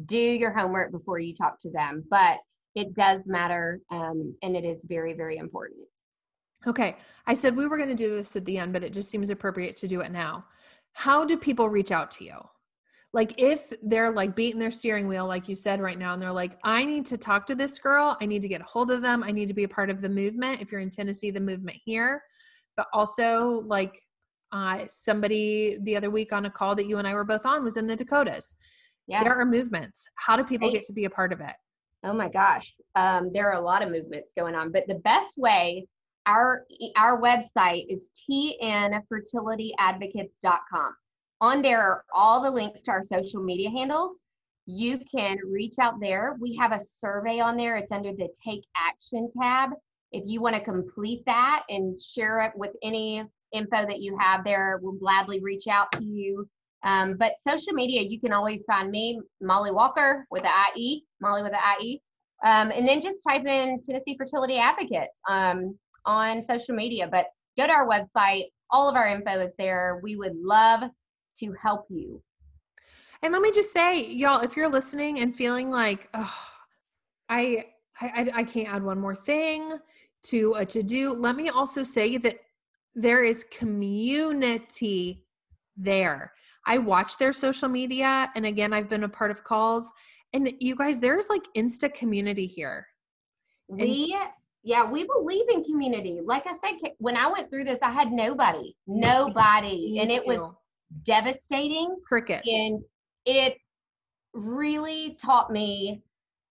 do 0.06 0.16
your 0.16 0.52
homework 0.52 0.90
before 0.92 1.18
you 1.18 1.34
talk 1.34 1.58
to 1.60 1.70
them. 1.70 2.04
But 2.10 2.38
it 2.74 2.94
does 2.94 3.26
matter 3.26 3.80
um, 3.90 4.34
and 4.42 4.56
it 4.56 4.64
is 4.64 4.84
very 4.88 5.14
very 5.14 5.36
important. 5.36 5.86
Okay 6.66 6.96
i 7.26 7.34
said 7.34 7.56
we 7.56 7.66
were 7.66 7.76
going 7.76 7.88
to 7.88 7.94
do 7.94 8.10
this 8.10 8.34
at 8.34 8.44
the 8.44 8.58
end 8.58 8.72
but 8.72 8.82
it 8.82 8.92
just 8.92 9.10
seems 9.10 9.30
appropriate 9.30 9.76
to 9.76 9.88
do 9.88 10.00
it 10.00 10.10
now. 10.10 10.44
How 10.92 11.24
do 11.24 11.36
people 11.36 11.68
reach 11.68 11.92
out 11.92 12.10
to 12.12 12.24
you? 12.24 12.36
Like 13.12 13.34
if 13.38 13.72
they're 13.82 14.10
like 14.10 14.34
beating 14.34 14.58
their 14.58 14.70
steering 14.70 15.06
wheel 15.06 15.26
like 15.26 15.48
you 15.48 15.54
said 15.54 15.80
right 15.80 15.98
now 15.98 16.12
and 16.12 16.20
they're 16.20 16.32
like 16.32 16.58
i 16.64 16.84
need 16.84 17.06
to 17.06 17.16
talk 17.16 17.46
to 17.46 17.54
this 17.54 17.78
girl. 17.78 18.16
I 18.20 18.26
need 18.26 18.42
to 18.42 18.48
get 18.48 18.60
a 18.60 18.64
hold 18.64 18.90
of 18.90 19.02
them. 19.02 19.22
I 19.22 19.30
need 19.30 19.48
to 19.48 19.54
be 19.54 19.64
a 19.64 19.68
part 19.68 19.90
of 19.90 20.00
the 20.00 20.08
movement. 20.08 20.60
If 20.60 20.72
you're 20.72 20.80
in 20.80 20.90
tennessee 20.90 21.30
the 21.30 21.40
movement 21.40 21.78
here. 21.84 22.22
But 22.76 22.86
also 22.92 23.62
like 23.66 24.00
uh, 24.52 24.84
somebody 24.88 25.78
the 25.82 25.96
other 25.96 26.10
week 26.10 26.32
on 26.32 26.46
a 26.46 26.50
call 26.50 26.74
that 26.74 26.86
you 26.86 26.98
and 26.98 27.06
i 27.06 27.14
were 27.14 27.24
both 27.24 27.44
on 27.44 27.62
was 27.62 27.76
in 27.76 27.86
the 27.86 27.96
dakotas. 27.96 28.54
Yeah. 29.06 29.24
there 29.24 29.34
are 29.34 29.46
movements. 29.46 30.06
How 30.16 30.36
do 30.36 30.44
people 30.44 30.70
get 30.70 30.84
to 30.84 30.92
be 30.92 31.06
a 31.06 31.10
part 31.10 31.32
of 31.32 31.40
it 31.40 31.54
oh 32.04 32.12
my 32.12 32.28
gosh 32.28 32.72
um, 32.94 33.32
there 33.32 33.50
are 33.50 33.60
a 33.60 33.64
lot 33.64 33.82
of 33.82 33.90
movements 33.90 34.32
going 34.36 34.54
on 34.54 34.70
but 34.70 34.86
the 34.86 34.94
best 34.96 35.36
way 35.36 35.84
our 36.26 36.64
our 36.96 37.20
website 37.20 37.86
is 37.88 38.10
tnfertilityadvocates.com 38.30 40.94
on 41.40 41.62
there 41.62 41.80
are 41.80 42.04
all 42.12 42.42
the 42.42 42.50
links 42.50 42.82
to 42.82 42.90
our 42.90 43.04
social 43.04 43.42
media 43.42 43.70
handles. 43.70 44.24
You 44.66 44.98
can 45.10 45.38
reach 45.48 45.74
out 45.80 46.00
there. 46.00 46.36
We 46.40 46.56
have 46.56 46.72
a 46.72 46.80
survey 46.80 47.40
on 47.40 47.56
there. 47.56 47.76
It's 47.76 47.92
under 47.92 48.12
the 48.12 48.28
Take 48.44 48.64
Action 48.76 49.28
tab. 49.40 49.70
If 50.10 50.24
you 50.26 50.40
want 50.40 50.56
to 50.56 50.64
complete 50.64 51.24
that 51.26 51.64
and 51.68 52.00
share 52.00 52.40
it 52.40 52.52
with 52.56 52.72
any 52.82 53.24
info 53.52 53.86
that 53.86 54.00
you 54.00 54.18
have 54.18 54.44
there, 54.44 54.78
we'll 54.82 54.92
gladly 54.92 55.40
reach 55.40 55.68
out 55.68 55.92
to 55.92 56.04
you. 56.04 56.48
Um, 56.84 57.16
but 57.18 57.32
social 57.38 57.72
media, 57.72 58.02
you 58.02 58.20
can 58.20 58.32
always 58.32 58.64
find 58.64 58.90
me, 58.90 59.20
Molly 59.40 59.72
Walker 59.72 60.26
with 60.30 60.44
the 60.44 60.50
IE, 60.76 61.04
Molly 61.20 61.42
with 61.42 61.52
the 61.52 61.84
IE. 61.84 62.00
Um, 62.44 62.70
and 62.70 62.86
then 62.86 63.00
just 63.00 63.18
type 63.26 63.44
in 63.46 63.80
Tennessee 63.80 64.16
Fertility 64.16 64.58
Advocates 64.58 65.20
um, 65.28 65.76
on 66.04 66.44
social 66.44 66.74
media. 66.74 67.08
But 67.10 67.26
go 67.56 67.66
to 67.66 67.72
our 67.72 67.88
website. 67.88 68.44
All 68.70 68.88
of 68.88 68.96
our 68.96 69.08
info 69.08 69.40
is 69.40 69.52
there. 69.58 70.00
We 70.02 70.16
would 70.16 70.36
love 70.36 70.84
to 71.40 71.54
help 71.60 71.86
you. 71.88 72.22
And 73.22 73.32
let 73.32 73.42
me 73.42 73.50
just 73.50 73.72
say, 73.72 74.06
y'all, 74.06 74.40
if 74.40 74.56
you're 74.56 74.68
listening 74.68 75.20
and 75.20 75.34
feeling 75.34 75.70
like, 75.70 76.08
oh, 76.14 76.34
I, 77.28 77.66
I, 78.00 78.30
I 78.32 78.44
can't 78.44 78.68
add 78.68 78.84
one 78.84 79.00
more 79.00 79.16
thing 79.16 79.78
to 80.24 80.54
a 80.54 80.66
to 80.66 80.82
do, 80.82 81.12
let 81.12 81.34
me 81.34 81.48
also 81.48 81.82
say 81.82 82.16
that 82.18 82.38
there 82.94 83.24
is 83.24 83.44
community 83.44 85.24
there. 85.76 86.32
I 86.68 86.76
watch 86.76 87.16
their 87.16 87.32
social 87.32 87.68
media, 87.68 88.30
and 88.36 88.44
again, 88.44 88.74
I've 88.74 88.90
been 88.90 89.04
a 89.04 89.08
part 89.08 89.30
of 89.30 89.42
calls. 89.42 89.90
And 90.34 90.52
you 90.60 90.76
guys, 90.76 91.00
there's 91.00 91.30
like 91.30 91.42
insta 91.56 91.92
community 91.92 92.46
here. 92.46 92.86
We, 93.68 94.14
and- 94.20 94.30
yeah, 94.62 94.84
we 94.88 95.06
believe 95.06 95.48
in 95.48 95.64
community. 95.64 96.20
Like 96.22 96.46
I 96.46 96.52
said, 96.52 96.74
when 96.98 97.16
I 97.16 97.26
went 97.26 97.48
through 97.48 97.64
this, 97.64 97.78
I 97.80 97.90
had 97.90 98.12
nobody, 98.12 98.76
nobody, 98.86 99.98
and 100.00 100.10
it 100.10 100.26
was 100.26 100.40
devastating. 101.04 101.96
Crickets. 102.06 102.46
And 102.46 102.82
it 103.24 103.56
really 104.34 105.16
taught 105.18 105.50
me, 105.50 106.02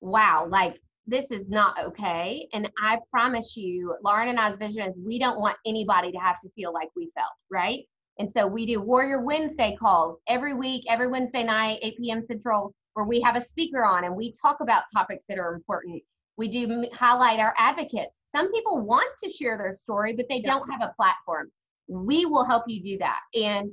wow, 0.02 0.48
like 0.50 0.82
this 1.06 1.30
is 1.30 1.48
not 1.48 1.78
okay. 1.80 2.48
And 2.54 2.70
I 2.82 2.98
promise 3.12 3.56
you, 3.56 3.96
Lauren 4.04 4.30
and 4.30 4.40
I's 4.40 4.56
vision 4.56 4.82
is 4.82 4.98
we 4.98 5.20
don't 5.20 5.40
want 5.40 5.58
anybody 5.66 6.12
to 6.12 6.18
have 6.18 6.40
to 6.42 6.50
feel 6.56 6.74
like 6.74 6.90
we 6.96 7.12
felt, 7.16 7.34
right? 7.52 7.82
And 8.20 8.32
so 8.32 8.48
we 8.48 8.66
do 8.66 8.82
Warrior 8.82 9.22
Wednesday 9.22 9.76
calls 9.80 10.20
every 10.28 10.54
week, 10.54 10.86
every 10.90 11.08
Wednesday 11.08 11.44
night, 11.44 11.80
8 11.82 11.98
p.m. 11.98 12.22
Central, 12.22 12.74
where 12.94 13.06
we 13.06 13.22
have 13.22 13.36
a 13.36 13.42
speaker 13.42 13.86
on 13.86 14.06
and 14.06 14.16
we 14.16 14.34
talk 14.34 14.58
about 14.62 14.84
topics 14.94 15.26
that 15.30 15.38
are 15.38 15.54
important. 15.54 16.02
We 16.38 16.48
do 16.48 16.86
highlight 16.94 17.40
our 17.40 17.54
advocates. 17.58 18.22
Some 18.24 18.52
people 18.52 18.80
want 18.82 19.10
to 19.24 19.30
share 19.30 19.58
their 19.58 19.74
story, 19.74 20.14
but 20.14 20.28
they 20.30 20.42
don't 20.42 20.70
have 20.72 20.82
a 20.82 20.94
platform. 20.96 21.52
We 21.88 22.26
will 22.26 22.44
help 22.44 22.64
you 22.68 22.84
do 22.84 22.98
that. 23.00 23.22
And 23.34 23.72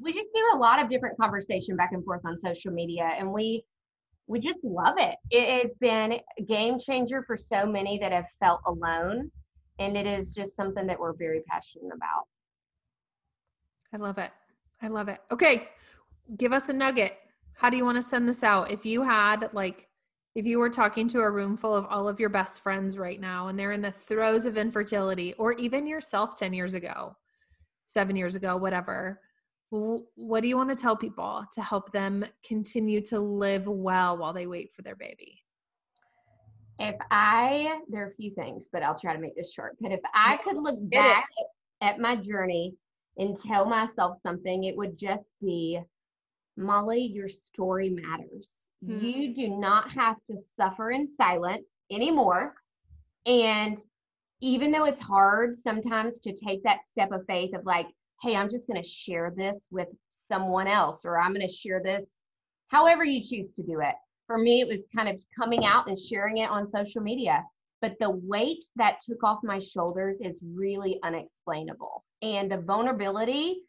we 0.00 0.12
just 0.12 0.32
do 0.34 0.42
a 0.52 0.56
lot 0.56 0.82
of 0.82 0.88
different 0.88 1.16
conversation 1.18 1.76
back 1.76 1.92
and 1.92 2.04
forth 2.04 2.22
on 2.24 2.38
social 2.38 2.72
media 2.72 3.12
and 3.18 3.30
we 3.30 3.64
we 4.26 4.38
just 4.38 4.64
love 4.64 4.94
it 4.98 5.16
it 5.30 5.62
has 5.62 5.74
been 5.80 6.12
a 6.12 6.42
game 6.42 6.78
changer 6.78 7.22
for 7.26 7.36
so 7.36 7.66
many 7.66 7.98
that 7.98 8.12
have 8.12 8.26
felt 8.38 8.60
alone 8.66 9.30
and 9.78 9.96
it 9.96 10.06
is 10.06 10.34
just 10.34 10.54
something 10.54 10.86
that 10.86 10.98
we're 10.98 11.14
very 11.14 11.42
passionate 11.48 11.92
about 11.94 12.24
i 13.92 13.96
love 13.96 14.18
it 14.18 14.30
i 14.82 14.88
love 14.88 15.08
it 15.08 15.18
okay 15.30 15.68
give 16.36 16.52
us 16.52 16.68
a 16.68 16.72
nugget 16.72 17.18
how 17.54 17.68
do 17.68 17.76
you 17.76 17.84
want 17.84 17.96
to 17.96 18.02
send 18.02 18.28
this 18.28 18.42
out 18.42 18.70
if 18.70 18.84
you 18.84 19.02
had 19.02 19.50
like 19.52 19.86
if 20.36 20.46
you 20.46 20.58
were 20.58 20.70
talking 20.70 21.08
to 21.08 21.20
a 21.20 21.30
room 21.30 21.56
full 21.56 21.74
of 21.74 21.84
all 21.86 22.08
of 22.08 22.20
your 22.20 22.28
best 22.28 22.62
friends 22.62 22.96
right 22.96 23.20
now 23.20 23.48
and 23.48 23.58
they're 23.58 23.72
in 23.72 23.82
the 23.82 23.90
throes 23.90 24.44
of 24.44 24.56
infertility 24.56 25.34
or 25.34 25.52
even 25.54 25.86
yourself 25.86 26.38
10 26.38 26.52
years 26.52 26.74
ago 26.74 27.16
7 27.86 28.14
years 28.14 28.36
ago 28.36 28.56
whatever 28.56 29.20
what 29.70 30.42
do 30.42 30.48
you 30.48 30.56
want 30.56 30.68
to 30.70 30.76
tell 30.76 30.96
people 30.96 31.44
to 31.52 31.62
help 31.62 31.92
them 31.92 32.24
continue 32.44 33.00
to 33.02 33.20
live 33.20 33.66
well 33.68 34.18
while 34.18 34.32
they 34.32 34.46
wait 34.46 34.72
for 34.72 34.82
their 34.82 34.96
baby? 34.96 35.42
If 36.80 36.96
I, 37.10 37.80
there 37.88 38.04
are 38.04 38.10
a 38.10 38.14
few 38.14 38.34
things, 38.34 38.66
but 38.72 38.82
I'll 38.82 38.98
try 38.98 39.14
to 39.14 39.20
make 39.20 39.36
this 39.36 39.52
short. 39.52 39.76
But 39.80 39.92
if 39.92 40.00
I 40.12 40.38
could 40.38 40.56
look 40.56 40.78
back 40.90 41.28
at 41.82 42.00
my 42.00 42.16
journey 42.16 42.74
and 43.16 43.36
tell 43.36 43.64
myself 43.64 44.16
something, 44.22 44.64
it 44.64 44.76
would 44.76 44.98
just 44.98 45.32
be 45.40 45.80
Molly, 46.56 47.00
your 47.00 47.28
story 47.28 47.90
matters. 47.90 48.68
Hmm. 48.84 48.98
You 48.98 49.34
do 49.34 49.48
not 49.48 49.90
have 49.90 50.16
to 50.26 50.36
suffer 50.36 50.90
in 50.90 51.08
silence 51.08 51.66
anymore. 51.90 52.54
And 53.26 53.78
even 54.40 54.70
though 54.70 54.84
it's 54.84 55.00
hard 55.00 55.58
sometimes 55.58 56.20
to 56.20 56.32
take 56.32 56.62
that 56.64 56.86
step 56.88 57.12
of 57.12 57.26
faith 57.26 57.54
of 57.54 57.64
like, 57.64 57.86
hey, 58.22 58.36
I'm 58.36 58.48
just 58.48 58.66
going 58.66 58.82
to 58.82 58.88
share 58.88 59.32
this 59.36 59.68
with 59.70 59.88
someone 60.10 60.66
else, 60.66 61.04
or 61.04 61.18
I'm 61.18 61.32
going 61.32 61.46
to 61.46 61.52
share 61.52 61.80
this 61.82 62.04
however 62.68 63.04
you 63.04 63.22
choose 63.22 63.52
to 63.54 63.62
do 63.62 63.80
it. 63.80 63.94
For 64.26 64.38
me, 64.38 64.60
it 64.60 64.68
was 64.68 64.86
kind 64.94 65.08
of 65.08 65.22
coming 65.36 65.64
out 65.64 65.88
and 65.88 65.98
sharing 65.98 66.38
it 66.38 66.50
on 66.50 66.66
social 66.66 67.02
media. 67.02 67.42
But 67.80 67.96
the 67.98 68.10
weight 68.10 68.64
that 68.76 69.00
took 69.00 69.22
off 69.24 69.38
my 69.42 69.58
shoulders 69.58 70.20
is 70.20 70.40
really 70.42 71.00
unexplainable. 71.02 72.04
And 72.22 72.50
the 72.50 72.58
vulnerability, 72.58 73.62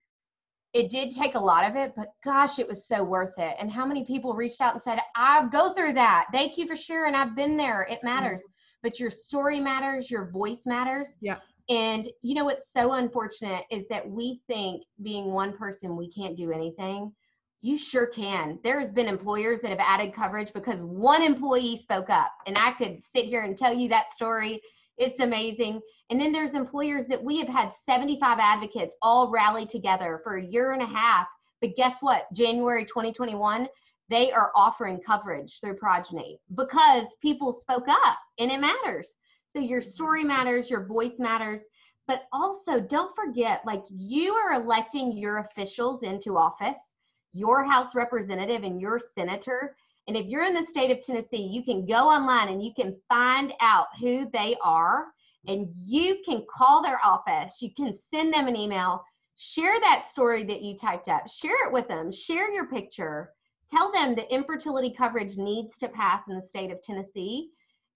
it 0.74 0.90
did 0.90 1.12
take 1.12 1.36
a 1.36 1.40
lot 1.40 1.70
of 1.70 1.76
it, 1.76 1.94
but 1.96 2.10
gosh, 2.24 2.60
it 2.60 2.68
was 2.68 2.88
so 2.88 3.04
worth 3.04 3.38
it. 3.38 3.56
And 3.60 3.72
how 3.72 3.86
many 3.86 4.06
people 4.06 4.34
reached 4.34 4.62
out 4.62 4.74
and 4.74 4.84
said, 4.84 5.00
I 5.16 5.48
go 5.52 5.74
through 5.74 5.94
that. 5.94 6.28
Thank 6.32 6.58
you 6.58 6.68
for 6.68 6.76
sharing. 6.76 7.16
I've 7.16 7.36
been 7.36 7.58
there. 7.58 7.88
It 7.90 8.04
matters. 8.04 8.40
Mm-hmm. 8.40 8.48
But 8.84 9.00
your 9.00 9.10
story 9.10 9.60
matters, 9.60 10.10
your 10.10 10.32
voice 10.32 10.62
matters. 10.66 11.16
Yeah. 11.22 11.38
And 11.70 12.10
you 12.22 12.36
know 12.36 12.46
what's 12.46 12.74
so 12.74 12.94
unfortunate 12.94 13.64
is 13.70 13.88
that 13.90 14.10
we 14.10 14.42
think 14.48 14.84
being 15.02 15.32
one 15.32 15.56
person 15.56 15.96
we 15.96 16.12
can't 16.12 16.36
do 16.36 16.52
anything. 16.52 17.14
You 17.62 17.78
sure 17.78 18.08
can. 18.08 18.58
There's 18.64 18.92
been 18.92 19.08
employers 19.08 19.62
that 19.62 19.70
have 19.70 19.80
added 19.80 20.16
coverage 20.16 20.52
because 20.52 20.82
one 20.82 21.22
employee 21.22 21.78
spoke 21.78 22.10
up. 22.10 22.32
And 22.48 22.58
I 22.58 22.72
could 22.72 23.04
sit 23.04 23.26
here 23.26 23.44
and 23.44 23.56
tell 23.56 23.74
you 23.74 23.88
that 23.90 24.12
story. 24.12 24.62
It's 24.98 25.20
amazing. 25.20 25.80
And 26.10 26.20
then 26.20 26.32
there's 26.32 26.56
employers 26.56 27.06
that 27.06 27.24
we 27.24 27.38
have 27.38 27.48
had 27.48 27.72
75 27.74 28.40
advocates 28.40 28.96
all 29.02 29.30
rally 29.30 29.66
together 29.68 30.20
for 30.24 30.38
a 30.38 30.46
year 30.46 30.74
and 30.74 30.82
a 30.82 30.88
half. 30.88 31.28
But 31.62 31.76
guess 31.76 31.98
what? 32.02 32.26
January 32.34 32.84
2021, 32.84 33.68
they 34.10 34.32
are 34.32 34.52
offering 34.56 35.00
coverage 35.00 35.60
through 35.62 35.78
Progyny 35.78 36.40
because 36.56 37.16
people 37.22 37.54
spoke 37.54 37.88
up 37.88 38.18
and 38.40 38.52
it 38.52 38.60
matters. 38.60 39.16
So 39.56 39.62
your 39.62 39.82
mm-hmm. 39.82 39.90
story 39.90 40.24
matters, 40.24 40.70
your 40.70 40.86
voice 40.86 41.20
matters, 41.20 41.62
but 42.08 42.24
also 42.34 42.80
don't 42.80 43.16
forget 43.16 43.62
like 43.66 43.84
you 43.90 44.34
are 44.34 44.62
electing 44.62 45.12
your 45.12 45.38
officials 45.38 46.04
into 46.04 46.38
office, 46.38 46.91
your 47.34 47.64
House 47.64 47.96
representative 47.96 48.64
and 48.64 48.80
your 48.80 49.00
senator. 49.00 49.76
And 50.08 50.18
if 50.18 50.28
you're 50.28 50.46
in 50.46 50.54
the 50.54 50.64
state 50.64 50.92
of 50.92 51.02
Tennessee, 51.02 51.42
you 51.42 51.64
can 51.64 51.86
go 51.86 52.10
online 52.10 52.50
and 52.50 52.64
you 52.64 52.74
can 52.74 52.96
find 53.08 53.54
out 53.62 53.88
who 54.00 54.30
they 54.32 54.56
are 54.64 55.06
and 55.48 55.68
you 55.74 56.22
can 56.26 56.46
call 56.54 56.82
their 56.82 57.00
office. 57.04 57.62
You 57.62 57.72
can 57.76 57.98
send 57.98 58.34
them 58.34 58.48
an 58.48 58.56
email, 58.56 59.04
share 59.38 59.80
that 59.80 60.06
story 60.08 60.44
that 60.46 60.62
you 60.62 60.78
typed 60.78 61.08
up, 61.08 61.30
share 61.30 61.68
it 61.68 61.74
with 61.74 61.88
them, 61.88 62.12
share 62.12 62.52
your 62.52 62.68
picture, 62.68 63.32
tell 63.70 63.92
them 63.92 64.16
that 64.16 64.34
infertility 64.34 64.94
coverage 64.96 65.38
needs 65.38 65.78
to 65.78 65.88
pass 65.88 66.24
in 66.28 66.36
the 66.36 66.46
state 66.46 66.72
of 66.72 66.82
Tennessee 66.82 67.52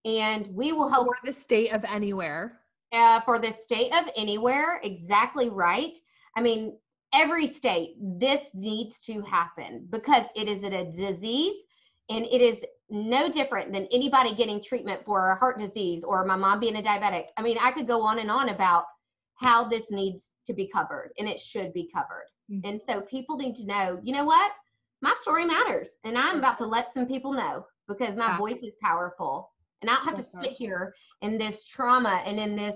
and 0.06 0.48
we 0.52 0.72
will 0.72 0.88
help 0.88 1.08
for 1.08 1.26
the 1.26 1.34
state 1.34 1.74
of 1.74 1.84
anywhere. 1.84 2.60
Uh, 2.92 3.20
for 3.22 3.40
the 3.40 3.52
state 3.52 3.92
of 3.94 4.06
anywhere, 4.16 4.80
exactly 4.84 5.50
right. 5.50 5.98
I 6.38 6.42
mean, 6.42 6.78
every 7.16 7.48
state, 7.48 7.96
this 8.00 8.42
needs 8.54 9.00
to 9.00 9.22
happen 9.22 9.88
because 9.90 10.26
it 10.36 10.48
is 10.48 10.64
a 10.64 10.92
disease 10.92 11.56
and 12.10 12.26
it 12.26 12.42
is 12.42 12.64
no 12.90 13.32
different 13.32 13.72
than 13.74 13.88
anybody 13.92 14.36
getting 14.36 14.62
treatment 14.62 15.02
for 15.06 15.32
a 15.32 15.36
heart 15.36 15.58
disease 15.58 16.04
or 16.04 16.26
my 16.26 16.36
mom 16.36 16.60
being 16.60 16.76
a 16.76 16.82
diabetic. 16.82 17.26
I 17.38 17.42
mean, 17.42 17.58
I 17.60 17.72
could 17.72 17.88
go 17.88 18.02
on 18.02 18.20
and 18.20 18.30
on 18.30 18.50
about 18.50 18.86
how 19.36 19.68
this 19.68 19.90
needs 19.90 20.30
to 20.46 20.54
be 20.54 20.68
covered 20.68 21.12
and 21.18 21.28
it 21.28 21.40
should 21.40 21.74
be 21.74 21.90
covered. 21.94 22.28
Mm-hmm. 22.52 22.68
And 22.68 22.82
so 22.88 23.02
people 23.02 23.38
need 23.38 23.56
to 23.56 23.66
know, 23.66 24.00
you 24.04 24.14
know 24.14 24.26
what? 24.26 24.52
My 25.02 25.16
story 25.22 25.46
matters 25.46 25.90
and 26.04 26.18
I'm 26.18 26.38
about 26.38 26.58
to 26.60 26.66
let 26.66 26.94
some 26.94 27.08
people 27.08 27.34
know 27.34 27.66
because 27.88 28.16
my 28.16 28.38
voice 28.38 28.60
is 28.62 28.74
powerful 28.82 29.52
and 29.82 29.90
I 29.90 29.96
don't 29.96 30.06
have 30.06 30.16
to 30.18 30.42
sit 30.42 30.52
here 30.52 30.94
in 31.22 31.38
this 31.38 31.64
trauma 31.66 32.22
and 32.26 32.40
in 32.40 32.56
this 32.56 32.76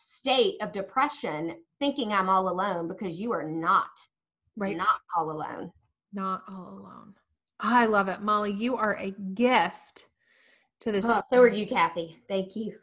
state 0.00 0.56
of 0.62 0.72
depression 0.72 1.56
thinking 1.78 2.12
I'm 2.12 2.28
all 2.28 2.48
alone 2.48 2.88
because 2.88 3.18
you 3.18 3.32
are 3.32 3.42
not. 3.48 3.90
Right. 4.56 4.76
Not 4.76 5.00
all 5.16 5.30
alone. 5.30 5.72
not 6.12 6.42
all 6.48 6.80
alone. 6.80 7.14
I 7.60 7.86
love 7.86 8.08
it. 8.08 8.20
Molly, 8.20 8.52
you 8.52 8.76
are 8.76 8.96
a 8.96 9.10
gift 9.34 10.08
to 10.80 10.92
this. 10.92 11.04
Oh, 11.04 11.22
so 11.32 11.40
are 11.40 11.48
you, 11.48 11.66
Kathy. 11.66 12.18
Thank 12.28 12.56
you. 12.56 12.74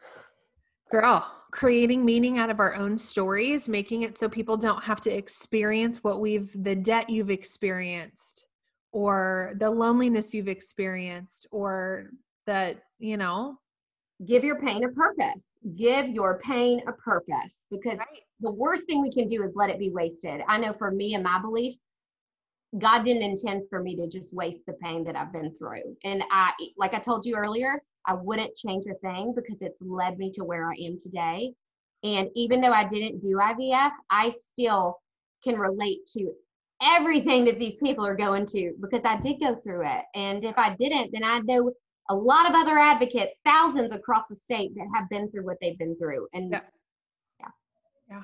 Girl, 0.92 1.30
creating 1.52 2.06
meaning 2.06 2.38
out 2.38 2.50
of 2.50 2.60
our 2.60 2.76
own 2.76 2.98
stories, 2.98 3.68
making 3.68 4.04
it 4.04 4.18
so 4.18 4.30
people 4.30 4.56
don't 4.56 4.84
have 4.84 5.02
to 5.02 5.12
experience 5.12 6.04
what 6.04 6.22
we've, 6.22 6.52
the 6.64 6.76
debt 6.76 7.10
you've 7.10 7.32
experienced, 7.32 8.46
or 8.92 9.54
the 9.58 9.70
loneliness 9.70 10.34
you've 10.34 10.48
experienced, 10.48 11.48
or 11.52 12.12
that, 12.46 12.84
you 13.00 13.18
know. 13.18 13.60
Give 14.26 14.44
your 14.44 14.60
pain 14.60 14.84
a 14.84 14.90
purpose. 14.90 15.44
Give 15.76 16.08
your 16.10 16.40
pain 16.40 16.82
a 16.88 16.94
purpose 16.94 17.66
because 17.70 17.98
right. 17.98 18.22
the 18.40 18.52
worst 18.52 18.86
thing 18.86 19.02
we 19.02 19.12
can 19.12 19.30
do 19.30 19.44
is 19.44 19.52
let 19.56 19.70
it 19.70 19.80
be 19.80 19.92
wasted. 19.92 20.42
I 20.48 20.58
know 20.58 20.74
for 20.74 20.92
me 20.92 21.14
and 21.14 21.24
my 21.24 21.40
beliefs, 21.40 21.78
God 22.78 23.04
didn't 23.04 23.24
intend 23.24 23.64
for 23.70 23.82
me 23.82 23.96
to 23.96 24.08
just 24.08 24.34
waste 24.34 24.66
the 24.66 24.74
pain 24.74 25.04
that 25.06 25.16
I've 25.16 25.32
been 25.32 25.54
through. 25.58 25.96
And 26.04 26.24
I, 26.32 26.52
like 26.78 26.94
I 26.94 27.00
told 27.00 27.26
you 27.26 27.36
earlier, 27.36 27.82
I 28.06 28.14
wouldn't 28.14 28.56
change 28.56 28.86
a 28.88 28.96
thing 28.96 29.34
because 29.36 29.62
it's 29.62 29.82
led 29.82 30.18
me 30.18 30.32
to 30.34 30.44
where 30.44 30.70
I 30.70 30.76
am 30.86 31.00
today. 31.02 31.54
And 32.04 32.30
even 32.36 32.62
though 32.62 32.74
I 32.74 32.88
didn't 32.88 33.20
do 33.20 33.38
IVF, 33.38 33.92
I 34.10 34.34
still 34.40 35.00
can 35.44 35.58
relate 35.58 36.08
to 36.14 36.32
everything 36.82 37.46
that 37.46 37.60
these 37.60 37.78
people 37.78 38.06
are 38.06 38.16
going 38.16 38.46
to 38.48 38.74
because 38.82 39.02
I 39.04 39.20
did 39.20 39.40
go 39.40 39.56
through 39.56 39.86
it. 39.88 40.04
And 40.16 40.44
if 40.44 40.58
I 40.58 40.76
didn't, 40.76 41.12
then 41.12 41.24
I 41.24 41.40
know 41.40 41.72
a 42.10 42.15
lot 42.15 42.50
of 42.50 42.56
other 42.56 42.78
advocates, 42.78 43.34
thousands 43.46 43.93
across 43.93 44.28
the 44.30 44.36
state 44.36 44.74
that 44.76 44.88
have 44.96 45.10
been 45.10 45.30
through 45.30 45.46
what 45.46 45.58
they've 45.62 45.78
been 45.78 45.96
through. 45.98 46.28
And 46.34 46.52
yeah. 46.52 46.62
Yeah. 47.39 47.48
Yeah. 48.10 48.24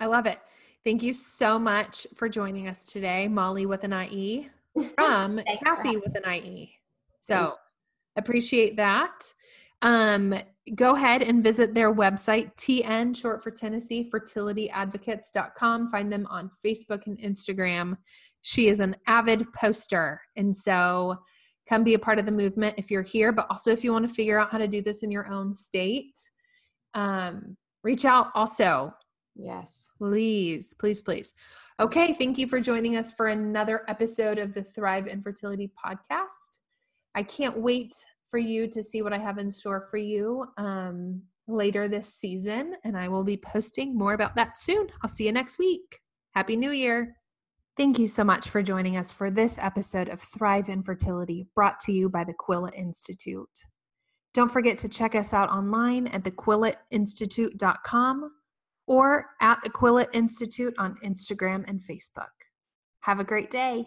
I 0.00 0.06
love 0.06 0.26
it. 0.26 0.38
Thank 0.84 1.02
you 1.02 1.14
so 1.14 1.58
much 1.58 2.06
for 2.14 2.28
joining 2.28 2.68
us 2.68 2.92
today, 2.92 3.26
Molly 3.28 3.64
with 3.66 3.84
an 3.84 3.92
IE 3.92 4.50
from 4.96 5.40
Kathy 5.62 5.96
with 5.96 6.14
an 6.16 6.30
IE. 6.30 6.74
So 7.20 7.54
appreciate 8.16 8.76
that. 8.76 9.32
Um, 9.82 10.34
go 10.74 10.94
ahead 10.94 11.22
and 11.22 11.42
visit 11.42 11.74
their 11.74 11.94
website, 11.94 12.54
TN, 12.56 13.16
short 13.16 13.42
for 13.42 13.50
Tennessee, 13.50 14.10
fertilityadvocates.com. 14.12 15.90
Find 15.90 16.12
them 16.12 16.26
on 16.28 16.50
Facebook 16.64 17.06
and 17.06 17.18
Instagram. 17.18 17.96
She 18.42 18.68
is 18.68 18.80
an 18.80 18.96
avid 19.06 19.50
poster. 19.52 20.20
And 20.36 20.54
so 20.54 21.18
come 21.68 21.84
be 21.84 21.94
a 21.94 21.98
part 21.98 22.18
of 22.18 22.26
the 22.26 22.32
movement 22.32 22.74
if 22.78 22.90
you're 22.90 23.02
here, 23.02 23.32
but 23.32 23.46
also 23.50 23.70
if 23.70 23.82
you 23.82 23.92
want 23.92 24.06
to 24.06 24.14
figure 24.14 24.38
out 24.38 24.50
how 24.50 24.58
to 24.58 24.68
do 24.68 24.82
this 24.82 25.02
in 25.02 25.10
your 25.10 25.26
own 25.28 25.54
state, 25.54 26.18
um, 26.94 27.56
reach 27.82 28.04
out 28.04 28.28
also. 28.34 28.92
Yes. 29.34 29.88
Please, 29.98 30.74
please, 30.74 31.02
please. 31.02 31.34
Okay, 31.80 32.12
thank 32.12 32.38
you 32.38 32.46
for 32.46 32.60
joining 32.60 32.96
us 32.96 33.12
for 33.12 33.28
another 33.28 33.82
episode 33.88 34.38
of 34.38 34.54
the 34.54 34.62
Thrive 34.62 35.06
Infertility 35.06 35.72
podcast. 35.84 36.58
I 37.14 37.22
can't 37.22 37.58
wait 37.58 37.94
for 38.30 38.38
you 38.38 38.68
to 38.68 38.82
see 38.82 39.02
what 39.02 39.12
I 39.12 39.18
have 39.18 39.38
in 39.38 39.50
store 39.50 39.80
for 39.90 39.96
you 39.96 40.46
um, 40.56 41.22
later 41.48 41.88
this 41.88 42.12
season, 42.12 42.74
and 42.84 42.96
I 42.96 43.08
will 43.08 43.24
be 43.24 43.36
posting 43.36 43.96
more 43.96 44.14
about 44.14 44.36
that 44.36 44.58
soon. 44.58 44.88
I'll 45.02 45.08
see 45.08 45.26
you 45.26 45.32
next 45.32 45.58
week. 45.58 46.00
Happy 46.32 46.56
New 46.56 46.70
Year. 46.70 47.16
Thank 47.76 47.98
you 47.98 48.06
so 48.06 48.22
much 48.22 48.50
for 48.50 48.62
joining 48.62 48.96
us 48.96 49.10
for 49.10 49.32
this 49.32 49.58
episode 49.58 50.08
of 50.08 50.20
Thrive 50.20 50.68
Infertility, 50.68 51.48
brought 51.56 51.80
to 51.80 51.92
you 51.92 52.08
by 52.08 52.22
the 52.22 52.34
Quillette 52.34 52.78
Institute. 52.78 53.48
Don't 54.32 54.50
forget 54.50 54.78
to 54.78 54.88
check 54.88 55.16
us 55.16 55.34
out 55.34 55.48
online 55.48 56.06
at 56.08 56.22
thequilletteinstitute.com 56.22 58.30
or 58.86 59.26
at 59.40 59.60
the 59.62 59.70
Quillette 59.70 60.10
Institute 60.12 60.74
on 60.78 60.96
Instagram 61.04 61.64
and 61.66 61.80
Facebook. 61.80 62.30
Have 63.00 63.18
a 63.18 63.24
great 63.24 63.50
day. 63.50 63.86